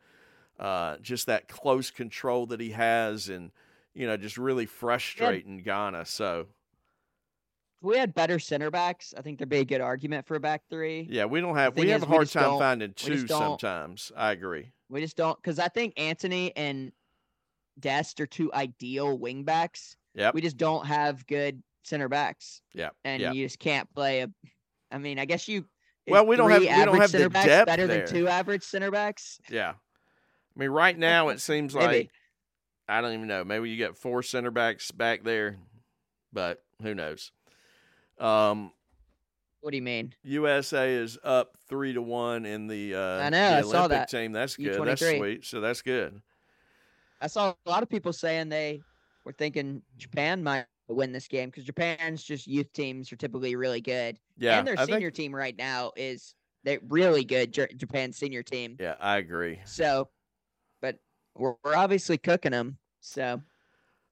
[0.60, 3.52] Uh, just that close control that he has, and
[3.96, 6.06] you know, just really frustrating Ghana.
[6.06, 6.46] So
[7.82, 10.62] we had better center backs, I think there'd be a good argument for a back
[10.70, 11.08] three.
[11.10, 14.12] yeah, we don't have we have is, a hard time finding two sometimes.
[14.16, 14.72] I agree.
[14.90, 16.92] We just don't because I think Anthony and
[17.80, 19.98] Dest are two ideal wing backs.
[20.16, 20.34] Yep.
[20.34, 23.32] We just don't have good center backs, Yeah, and yeah.
[23.32, 24.28] you just can't play a.
[24.92, 25.66] I mean, I guess you.
[26.08, 28.06] Well, we don't have- we don't have the depth better there.
[28.06, 29.40] than two average center backs.
[29.50, 29.70] Yeah.
[29.72, 32.10] I mean, right now it seems like
[32.90, 33.46] I don't even know.
[33.46, 35.58] Maybe you got four center backs back there,
[36.34, 37.32] but who knows?
[38.20, 38.74] Um,
[39.62, 40.14] What do you mean?
[40.24, 44.10] USA is up three to one in the uh, I know, I saw that.
[44.10, 44.34] team.
[44.34, 44.84] That's good.
[44.86, 45.18] That's U23.
[45.18, 45.46] sweet.
[45.46, 46.22] So that's good.
[47.22, 48.82] I saw a lot of people saying they
[49.26, 53.82] were thinking Japan might win this game because Japan's just youth teams are typically really
[53.82, 57.52] good, Yeah, and their I think- senior team right now is they really good.
[57.54, 58.78] J- Japan's senior team.
[58.80, 59.60] yeah, I agree.
[59.66, 60.10] So,
[60.82, 61.00] but
[61.36, 62.78] we're, we're obviously cooking them.
[63.00, 63.42] So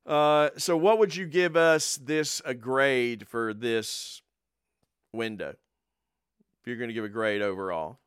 [0.06, 4.22] Uh, so what would you give us this a grade for this
[5.14, 5.50] window?
[6.62, 8.00] If you're going to give a grade overall,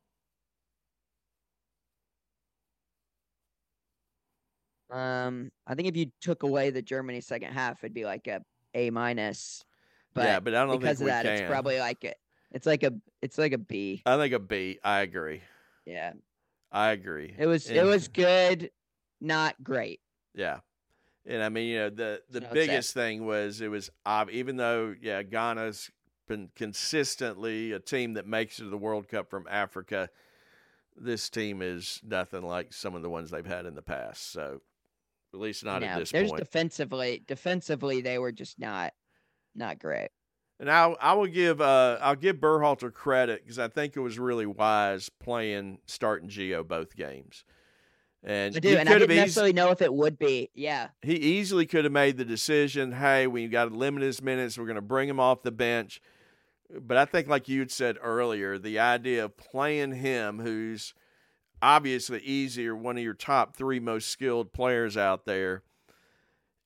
[4.92, 8.42] Um, I think if you took away the Germany second half, it'd be like a
[8.74, 9.64] A minus.
[10.14, 11.34] But yeah, but I don't because of that, can.
[11.34, 12.12] it's probably like a,
[12.52, 14.02] it's like a, it's like a B.
[14.04, 14.78] I think a B.
[14.84, 15.40] I agree.
[15.86, 16.12] Yeah,
[16.70, 17.34] I agree.
[17.38, 18.70] it was, it was good,
[19.20, 20.00] not great.
[20.34, 20.58] Yeah.
[21.24, 24.56] And I mean, you know, the the So biggest thing was it was ob- even
[24.56, 25.90] though yeah, Ghana's
[26.26, 30.10] been consistently a team that makes it to the World Cup from Africa.
[30.96, 34.30] This team is nothing like some of the ones they've had in the past.
[34.32, 34.60] So
[35.34, 36.42] at least not at this there's point.
[36.42, 38.92] defensively, defensively they were just not,
[39.54, 40.10] not great.
[40.60, 44.18] And I I will give uh I'll give Berhalter credit because I think it was
[44.18, 47.44] really wise playing starting Gio both games.
[48.24, 50.50] And I do, and I didn't eas- necessarily know if it would be.
[50.54, 54.56] Yeah, he easily could have made the decision hey we got to limit his minutes
[54.56, 56.00] we're going to bring him off the bench
[56.80, 60.94] but i think like you had said earlier the idea of playing him who's
[61.62, 65.62] obviously easier one of your top three most skilled players out there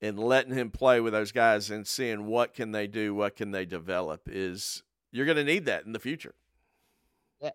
[0.01, 3.51] and letting him play with those guys and seeing what can they do what can
[3.51, 6.33] they develop is you're going to need that in the future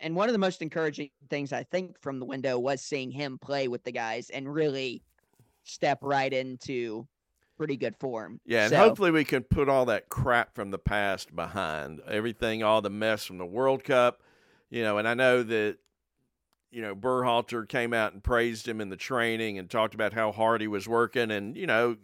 [0.01, 3.39] and one of the most encouraging things I think from the window was seeing him
[3.39, 5.03] play with the guys and really
[5.65, 7.07] step right into
[7.57, 8.41] pretty good form.
[8.45, 12.01] Yeah, and So- hopefully we can put all that crap from the past behind.
[12.07, 14.23] Everything, all the mess from the World Cup,
[14.71, 15.79] you know, and I know that
[16.73, 20.33] you know, Berhalter came out and praised him in the training and talked about how
[20.33, 21.97] hard he was working and, you know,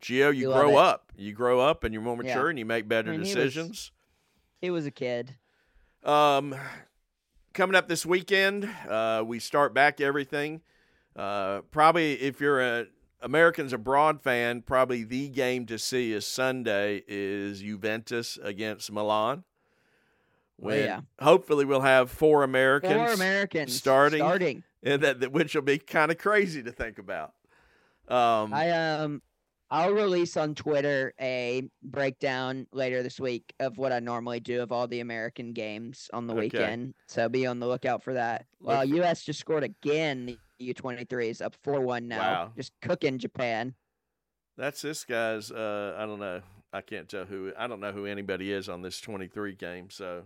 [0.00, 1.12] Gio, you You grow up.
[1.16, 2.34] You grow up and you're more Yeah.
[2.34, 3.92] mature and you make better mean, he was- decisions.
[4.60, 5.36] he was a kid.
[6.04, 6.54] Um,
[7.54, 10.62] coming up this weekend, uh, we start back everything.
[11.16, 12.86] Uh, probably if you're a
[13.20, 19.42] Americans abroad fan, probably the game to see is Sunday is Juventus against Milan.
[20.60, 21.00] When yeah.
[21.20, 24.18] hopefully we'll have four Americans, Four Americans starting.
[24.20, 24.64] Starting.
[24.82, 27.32] and that, that which will be kind of crazy to think about.
[28.08, 29.22] Um, I um,
[29.70, 34.72] I'll release on Twitter a breakdown later this week of what I normally do of
[34.72, 36.40] all the American games on the Okay.
[36.40, 36.94] weekend.
[37.06, 38.46] So be on the lookout for that.
[38.60, 39.22] Well, Look- U.S.
[39.22, 40.26] just scored again.
[40.58, 42.18] The U23 is up four one now.
[42.18, 42.52] Wow.
[42.56, 43.74] Just cooking Japan.
[44.56, 45.52] That's this guy's.
[45.52, 46.40] Uh, I don't know.
[46.72, 47.52] I can't tell who.
[47.56, 49.88] I don't know who anybody is on this 23 game.
[49.90, 50.24] So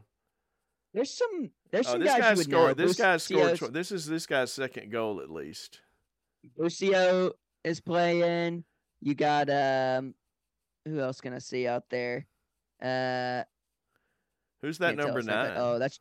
[0.94, 1.50] There's some.
[1.70, 2.76] There's Oh, some this guys guy scored.
[2.76, 3.58] This guy scored.
[3.58, 5.80] Tw- This is this guy's second goal at least.
[6.56, 7.32] Lucio
[7.64, 8.64] is playing.
[9.00, 10.14] You got um,
[10.84, 12.26] who else can I see out there?
[12.82, 13.44] Uh,
[14.60, 15.52] Who's that number nine?
[15.56, 15.98] Oh, that's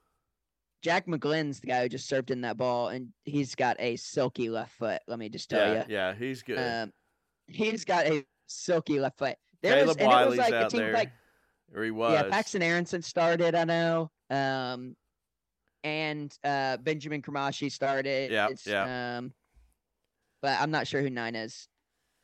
[0.82, 4.50] Jack McGlynn's the guy who just served in that ball, and he's got a silky
[4.50, 5.02] left foot.
[5.08, 5.94] Let me just tell yeah, you.
[5.94, 6.58] yeah, he's good.
[6.58, 6.92] Um,
[7.48, 9.38] he's got a silky left foot.
[9.62, 11.12] There Caleb was, and it was Wiley's like a out team there, like
[11.76, 12.14] or he was.
[12.14, 13.56] yeah, Paxton Aronson started.
[13.56, 14.12] I know.
[14.32, 14.96] Um,
[15.84, 18.32] and uh, Benjamin Cremaschi started.
[18.32, 19.18] Yeah, yeah.
[19.18, 19.34] Um,
[20.42, 21.68] but I'm not sure who nine is.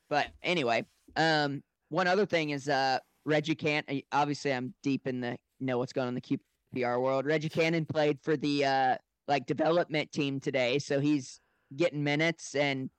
[0.10, 0.86] But anyway,
[1.16, 3.84] um, one other thing is uh, Reggie Can.
[3.90, 6.40] uh, Obviously, I'm deep in the know what's going on in the
[6.76, 7.26] QPR world.
[7.26, 8.96] Reggie Cannon played for the uh,
[9.28, 11.40] like development team today, so he's
[11.76, 12.56] getting minutes.
[12.56, 12.90] And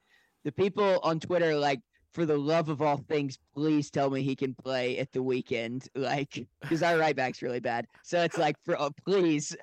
[0.44, 1.80] the people on Twitter like,
[2.18, 5.88] for the love of all things, please tell me he can play at the weekend.
[5.94, 7.86] Like, because our right back's really bad.
[8.02, 9.54] So it's like, for oh, please.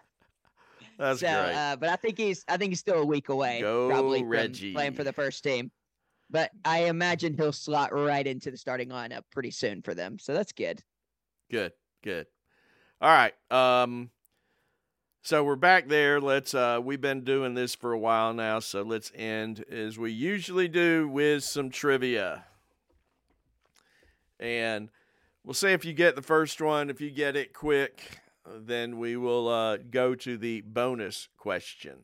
[0.98, 1.54] That's so, great.
[1.56, 3.62] Uh, but I think he's, I think he's still a week away.
[3.62, 4.74] Go probably Reggie.
[4.74, 5.72] playing for the first team.
[6.30, 10.20] But I imagine he'll slot right into the starting lineup pretty soon for them.
[10.20, 10.82] So that's good.
[11.50, 12.28] Good, good.
[13.02, 13.34] All right.
[13.52, 14.12] Um
[15.26, 16.22] so we're back there.
[16.22, 20.12] Let's uh we've been doing this for a while now, so let's end as we
[20.12, 22.46] usually do with some trivia.
[24.40, 24.90] And
[25.44, 26.92] we'll see if you get the first one.
[26.92, 32.04] If you get it quick, then we will uh, go to the bonus question.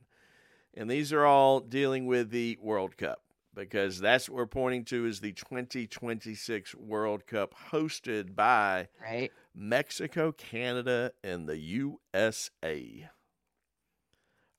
[0.74, 3.22] And these are all dealing with the World Cup
[3.54, 9.32] because that's what we're pointing to is the 2026 World Cup hosted by Right.
[9.54, 13.10] Mexico, Canada, and the USA.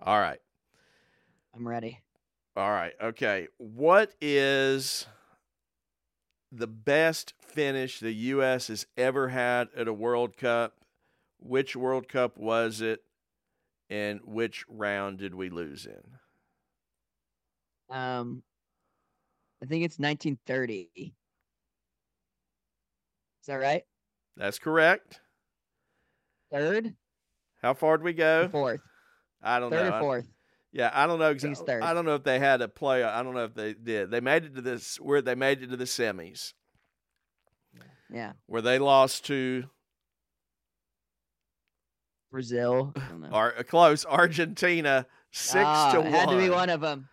[0.01, 0.40] All right.
[1.55, 2.01] I'm ready.
[2.57, 2.93] All right.
[3.01, 3.49] Okay.
[3.59, 5.07] What is
[6.51, 8.68] the best finish the U.S.
[8.68, 10.74] has ever had at a World Cup?
[11.38, 13.03] Which World Cup was it?
[13.88, 16.03] And which round did we lose in?
[17.95, 18.43] Um,
[19.62, 20.90] I think it's 1930.
[20.97, 21.12] Is
[23.47, 23.84] that right?
[24.37, 25.20] That's correct.
[26.51, 26.95] Third,
[27.62, 28.49] How far did we go?
[28.49, 28.80] fourth,
[29.43, 29.97] I don't third know.
[29.97, 30.26] or fourth.
[30.72, 31.66] Yeah, I don't know exactly.
[31.66, 31.83] third.
[31.83, 33.03] I don't know if they had a play.
[33.05, 34.11] I don't know if they did.
[34.11, 36.53] They made it to this where they made it to the semis,
[38.11, 39.64] Yeah, where they lost to
[42.30, 42.95] Brazil.
[42.97, 43.28] I.
[43.30, 46.11] Ar- close Argentina six Ah, to one.
[46.12, 47.09] Had to be one of them.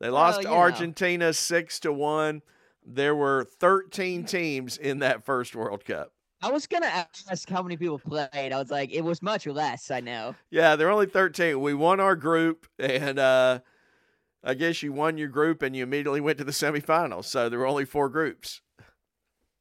[0.00, 0.60] They lost Well, to you know.
[0.60, 2.42] Argentina six to one.
[2.84, 6.12] There were thirteen teams in that first World Cup.
[6.40, 8.30] I was gonna ask how many people played.
[8.32, 9.90] I was like, it was much less.
[9.90, 10.34] I know.
[10.50, 11.60] Yeah, there were only thirteen.
[11.60, 13.60] We won our group, and uh,
[14.44, 17.24] I guess you won your group, and you immediately went to the semifinals.
[17.24, 18.60] So there were only four groups.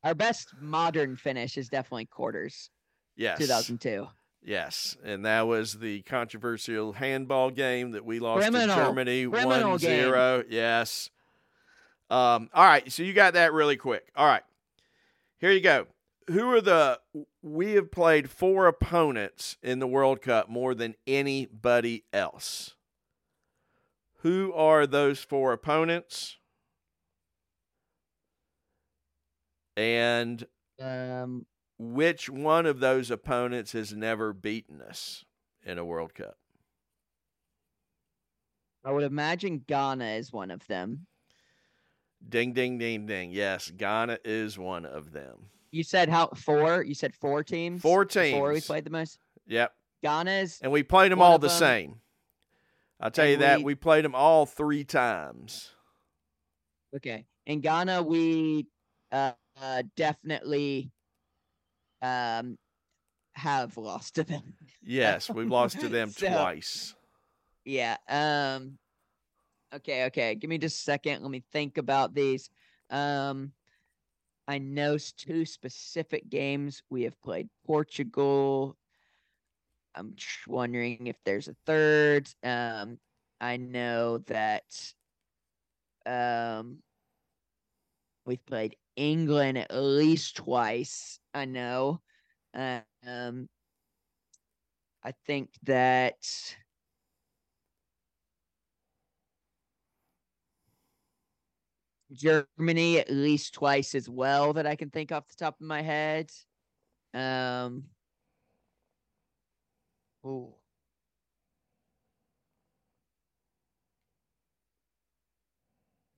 [0.04, 2.70] Our best modern finish is definitely quarters.
[3.16, 4.08] Yes, 2002.
[4.44, 8.76] Yes, and that was the controversial handball game that we lost Criminal.
[8.76, 10.44] to Germany Criminal 1 0.
[10.48, 11.10] Yes.
[12.10, 14.08] Um, all right, so you got that really quick.
[14.16, 14.44] All right,
[15.40, 15.88] here you go.
[16.30, 17.00] Who are the.
[17.42, 22.76] We have played four opponents in the World Cup more than anybody else.
[24.22, 26.38] Who are those four opponents?
[29.78, 30.46] And
[30.80, 31.46] Um,
[31.78, 35.24] which one of those opponents has never beaten us
[35.64, 36.38] in a World Cup?
[38.84, 41.08] I would imagine Ghana is one of them.
[42.28, 43.32] Ding, ding, ding, ding.
[43.32, 45.52] Yes, Ghana is one of them.
[45.78, 46.82] You said how four?
[46.84, 47.84] You said four teams.
[47.84, 48.36] Four teams.
[48.36, 49.20] Four we played the most.
[49.46, 49.72] Yep.
[50.04, 52.02] Ghana's And we played them all the them- same.
[53.00, 53.60] I'll tell you that.
[53.60, 55.70] we- We played them all three times.
[56.96, 57.26] okay.
[57.46, 58.66] In Ghana, we
[59.12, 60.92] uh, uh definitely
[62.02, 62.58] um
[63.36, 64.56] have lost to them.
[64.82, 66.96] Yes, we've lost to them So- twice.
[67.66, 67.98] Yeah.
[68.10, 68.80] Um
[69.76, 70.34] okay, okay.
[70.34, 71.22] Give me just a second.
[71.22, 72.50] Let me think about these.
[72.90, 73.52] Um
[74.48, 78.78] I know two specific games we have played Portugal.
[79.95, 80.16] I'm
[80.48, 82.30] wondering if there's a third.
[82.43, 83.00] Um
[83.39, 84.64] I know that
[86.06, 86.80] um
[88.26, 91.20] we've played England at least twice.
[91.34, 92.02] I know.
[92.54, 93.50] Uh, um
[95.04, 96.18] I think that
[102.12, 105.82] Germany at least twice as well that I can think off the top of my
[105.82, 106.32] head.
[107.14, 107.86] Um.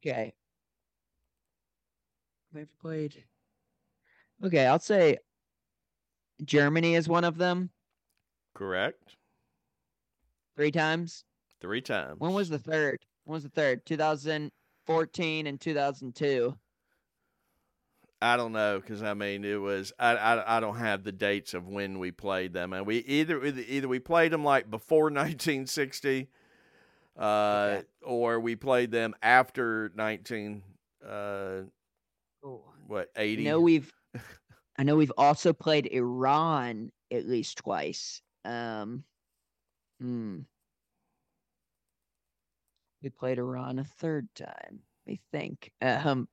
[0.01, 0.33] Okay.
[2.53, 3.23] They've played
[4.43, 5.17] Okay, I'll say
[6.43, 7.69] Germany is one of them.
[8.53, 9.17] Correct.
[10.55, 11.25] Three times.
[11.61, 12.19] Three times.
[12.19, 12.99] When was the third?
[13.25, 13.85] When was the third?
[14.89, 16.57] 2014 and 2002.
[18.21, 21.53] I don't know because I mean it was I, I I don't have the dates
[21.53, 26.27] of when we played them and we either either we played them like before 1960,
[27.17, 27.83] uh, Okay.
[28.01, 30.63] or we played them after 19
[31.07, 31.61] uh
[32.43, 32.61] Oh.
[32.87, 33.43] what I 80.
[33.43, 33.91] know we've
[34.77, 38.21] I know we've also played Iran at least twice.
[38.43, 39.03] Um
[40.01, 40.39] hmm.
[43.01, 45.71] We played Iran a third time, I think.
[45.81, 46.27] Um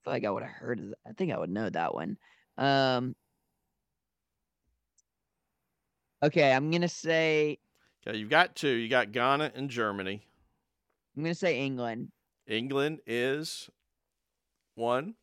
[0.00, 0.98] I feel like I would have heard of that.
[1.06, 2.16] I think I would know that one.
[2.56, 3.14] Um
[6.22, 7.58] Okay, I'm gonna say
[8.06, 8.68] Okay, you've got two.
[8.68, 10.22] You got Ghana and Germany.
[11.16, 12.12] I'm gonna say England.
[12.46, 13.68] England is
[14.74, 15.14] one.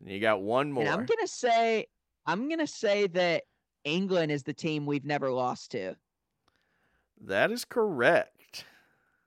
[0.00, 0.84] And you got one more.
[0.84, 1.86] And I'm gonna say
[2.26, 3.44] I'm gonna say that
[3.84, 5.96] England is the team we've never lost to.
[7.22, 8.39] that is correct.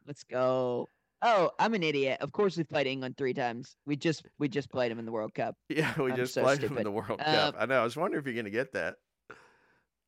[0.06, 0.88] Let's go.
[1.22, 2.18] Oh, I'm an idiot.
[2.22, 3.76] Of course we played England three times.
[3.86, 5.56] We just we just played them in the World Cup.
[5.70, 7.56] Yeah, we I'm just so played them in the World Uh, Cup.
[7.58, 7.80] I know.
[7.80, 8.96] I was wondering if you're going to get that.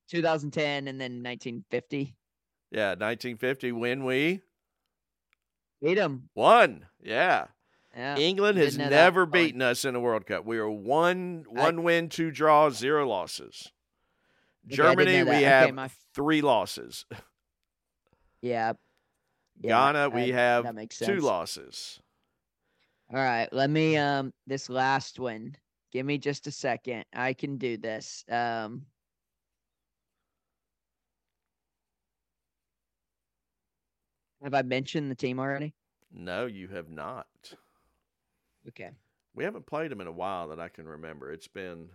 [0.09, 2.15] 2010 and then 1950.
[2.71, 4.41] Yeah, 1950 when we
[5.81, 6.29] Beat them.
[6.35, 6.85] won.
[7.01, 7.45] Yeah.
[7.95, 8.17] Yeah.
[8.17, 10.45] England has never beaten us in a World Cup.
[10.45, 13.71] We are one I- one win, two draws, zero losses.
[14.69, 15.29] I Germany, we.
[15.29, 17.05] Okay, have my- three losses.
[18.41, 18.73] Yeah.
[19.61, 21.99] Yeah, Ghana, we I- have that makes two losses.
[23.11, 25.55] All right, let me um this last one.
[25.91, 27.05] Give me just a second.
[27.13, 28.25] I can do this.
[28.29, 28.85] Um
[34.43, 35.73] Have I mentioned the team already?
[36.11, 37.25] No, you have not.
[38.67, 38.91] Okay.
[39.33, 41.31] We haven't played them in a while that I can remember.
[41.31, 41.89] It's been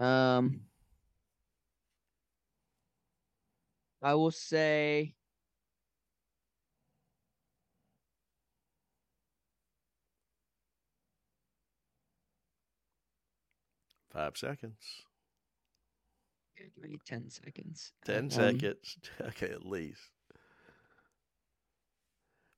[0.00, 0.62] Um
[4.02, 5.14] I will say
[14.10, 14.74] five seconds,
[16.56, 17.92] give me 10 seconds.
[18.04, 18.96] ten Um, seconds.
[19.20, 20.00] Okay, at least.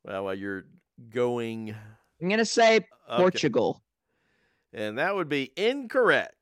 [0.05, 0.65] Well, while you're
[1.11, 1.75] going,
[2.21, 2.87] I'm going to say okay.
[3.17, 3.83] Portugal.
[4.73, 6.35] and that would be incorrect.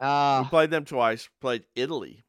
[0.00, 1.28] We Uh played them twice.
[1.40, 2.24] Played Italy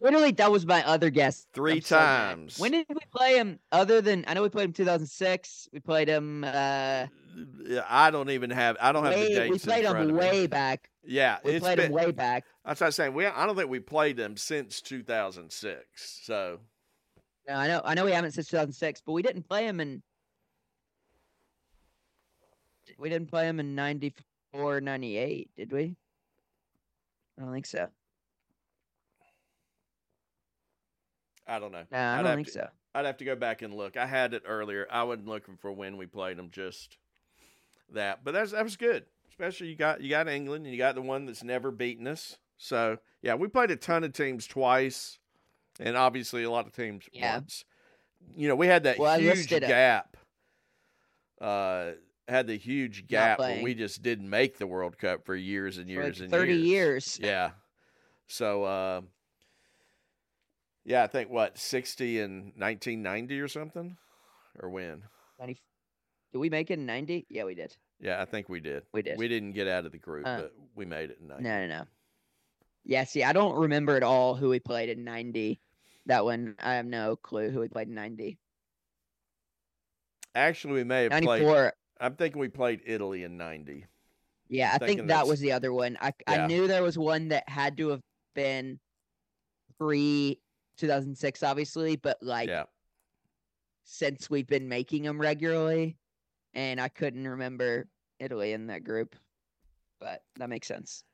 [0.00, 1.46] literally that was my other guess.
[1.54, 2.58] 3 I'm so times.
[2.58, 5.68] When did we play him other than I know we played him 2006.
[5.72, 7.06] We played him uh
[7.66, 8.76] Yeah, I don't even have.
[8.80, 9.50] I don't have the dates.
[9.50, 10.90] we played him way back.
[11.04, 12.44] Yeah, We played been, him way back.
[12.64, 13.14] That's what I'm saying.
[13.14, 16.20] We I don't think we played them since 2006.
[16.24, 16.60] So
[17.48, 20.02] No, I know I know we haven't since 2006, but we didn't play him in
[22.98, 25.96] we didn't play him in 94 98, did we?
[27.40, 27.88] I don't think so.
[31.46, 31.84] I don't know.
[31.90, 32.68] No, I I'd don't think to- so.
[32.94, 33.96] I'd have to go back and look.
[33.96, 34.86] I had it earlier.
[34.90, 36.98] I wasn't looking for when we played them, just
[37.92, 38.24] that.
[38.24, 39.04] But that's that was good.
[39.28, 42.36] Especially you got you got England and you got the one that's never beaten us.
[42.56, 45.18] So yeah, we played a ton of teams twice,
[45.78, 47.34] and obviously a lot of teams Yeah.
[47.36, 47.64] once.
[48.36, 50.16] You know, we had that Well, huge gap.
[51.40, 51.92] Uh,
[52.30, 55.88] had the huge gap where we just didn't make the World Cup for years and
[55.88, 56.64] years like and 30 years.
[56.64, 57.18] years.
[57.20, 57.50] Yeah.
[58.26, 59.00] So, uh,
[60.84, 63.96] yeah, I think what sixty and nineteen ninety or something,
[64.60, 65.02] or when?
[65.38, 65.60] 90,
[66.32, 67.26] did we make it in 90?
[67.28, 67.76] Yeah, we did.
[68.00, 68.84] Yeah, I think we did.
[68.92, 69.18] We did.
[69.18, 71.44] We didn't get out of the group, Uh, but we made it in ninety.
[71.44, 71.84] No, no, no.
[72.84, 75.60] Yeah, see, I don't remember at all who we played in 90.
[76.06, 78.38] That one, I have no clue who we played in 90.
[80.34, 81.74] Actually, we may have played.
[82.00, 82.06] 94.
[82.06, 83.86] I'm thinking we played Italy in ninety.
[84.48, 85.96] Yeah, I think that that's- was the other one.
[86.00, 86.44] I Yeah.
[86.44, 88.02] I knew there was one that had to have
[88.34, 88.80] been
[89.78, 90.40] pre
[90.76, 92.64] 2006, obviously, but like yeah,
[93.84, 95.96] since we've been making them regularly,
[96.54, 97.88] and I couldn't remember
[98.18, 99.14] Italy in that group,
[100.00, 101.04] but that makes sense.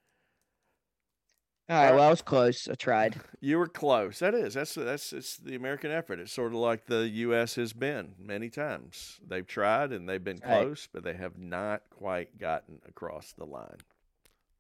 [1.69, 2.69] All right, well, I was close.
[2.69, 3.21] I tried.
[3.41, 4.21] you were close.
[4.21, 4.55] That is.
[4.55, 6.21] That's that's it's the American effort.
[6.21, 7.57] It's sort of like the U.S.
[7.57, 9.19] has been many times.
[9.27, 10.63] They've tried and they've been Right.
[10.63, 13.79] close, but they have not quite gotten across the line.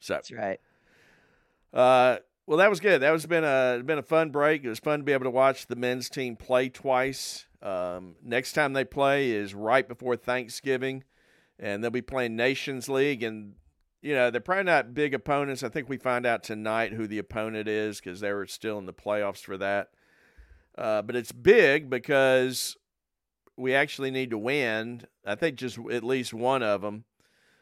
[0.00, 0.58] So That's right.
[1.72, 3.02] Uh, well, that was good.
[3.02, 4.64] That was been a been a fun break.
[4.64, 7.46] It was fun to be able to watch the men's team play twice.
[7.62, 11.04] Um, next time they play is right before Thanksgiving,
[11.58, 13.22] and they'll be playing Nations League.
[13.22, 13.54] And
[14.06, 15.64] you know they're probably not big opponents.
[15.64, 18.86] I think we find out tonight who the opponent is because they were still in
[18.86, 19.88] the playoffs for that.
[20.78, 22.76] Uh, but it's big because
[23.56, 25.02] we actually need to win.
[25.24, 27.04] I think just at least one of them.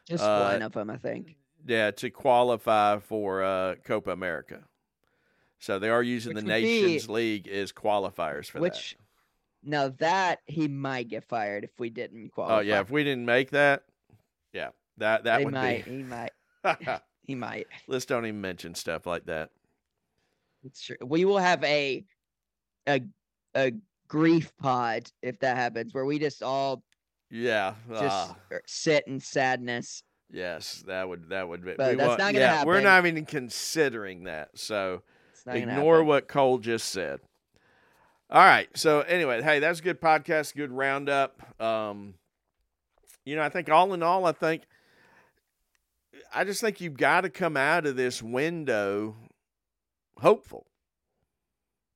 [0.07, 1.37] Just Uh, one of them, I think.
[1.67, 4.65] Yeah, to qualify for uh, Copa America.
[5.59, 8.99] So they are using Which the would be- Nations League as qualifiers for Which
[9.63, 12.59] now that he might get fired if we didn't qualify.
[12.59, 13.85] Oh yeah, if we didn't make that,
[14.99, 15.85] that that he would might.
[15.85, 15.91] be.
[15.91, 16.33] He might.
[17.27, 17.67] He might.
[17.89, 19.49] Let's don't even mention stuff like that.
[20.63, 20.97] It's true.
[21.03, 22.05] We will have a
[22.87, 23.01] a
[23.55, 23.73] a
[24.09, 26.85] grief pod if that happens, where we just all
[27.31, 27.77] Yeah.
[27.91, 30.03] just er, sit in sadness.
[30.31, 31.73] yes, that would that would be.
[31.79, 34.51] But we that's want- not gonna yeah, We're not even considering that.
[34.59, 37.21] So It's not gonna ignore what Cole just said.
[38.29, 38.69] All right.
[38.77, 41.41] So anyway, hey, that's a good podcast, good roundup.
[41.59, 42.15] Um,
[43.25, 44.65] you know, I think all in all, I think
[46.35, 49.15] I just think you've got to come out of this window
[50.21, 50.67] hopeful.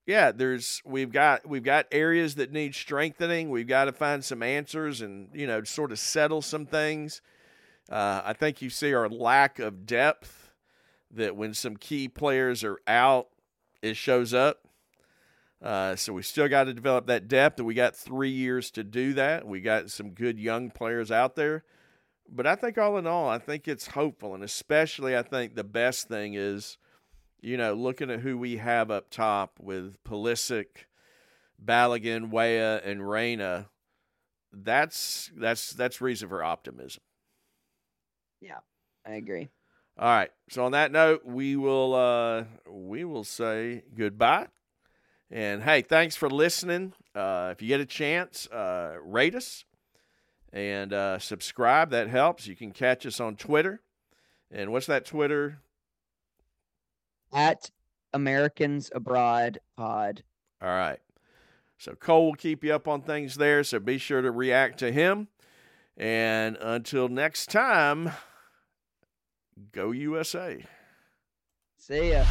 [0.06, 3.50] Yeah, there's we've got we've got areas that need strengthening.
[3.50, 7.20] We've got to find some answers and you know sort of settle some things.
[7.90, 10.52] Uh, I think you see our lack of depth.
[11.10, 13.28] That when some key players are out,
[13.80, 14.68] it shows up.
[15.62, 18.84] Uh, so we still got to develop that depth, and we got three years to
[18.84, 19.46] do that.
[19.46, 21.64] We got some good young players out there,
[22.30, 25.64] but I think all in all, I think it's hopeful, and especially I think the
[25.64, 26.78] best thing is,
[27.40, 30.86] you know, looking at who we have up top with Pulisic,
[31.64, 33.68] Balogun, Weah, and Reyna.
[34.52, 37.02] That's that's that's reason for optimism.
[38.40, 38.58] Yeah,
[39.06, 39.48] I agree.
[39.98, 40.30] All right.
[40.48, 44.48] So on that note, we will uh, we will say goodbye.
[45.30, 46.94] And hey, thanks for listening.
[47.14, 49.64] Uh, if you get a chance, uh, rate us
[50.52, 51.90] and uh, subscribe.
[51.90, 52.46] That helps.
[52.46, 53.80] You can catch us on Twitter.
[54.50, 55.58] And what's that Twitter?
[57.32, 57.70] At
[58.12, 60.22] Americans Abroad Pod.
[60.62, 61.00] All right.
[61.78, 63.62] So Cole will keep you up on things there.
[63.62, 65.28] So be sure to react to him.
[65.96, 68.12] And until next time,
[69.72, 70.64] go USA.
[71.76, 72.24] See ya.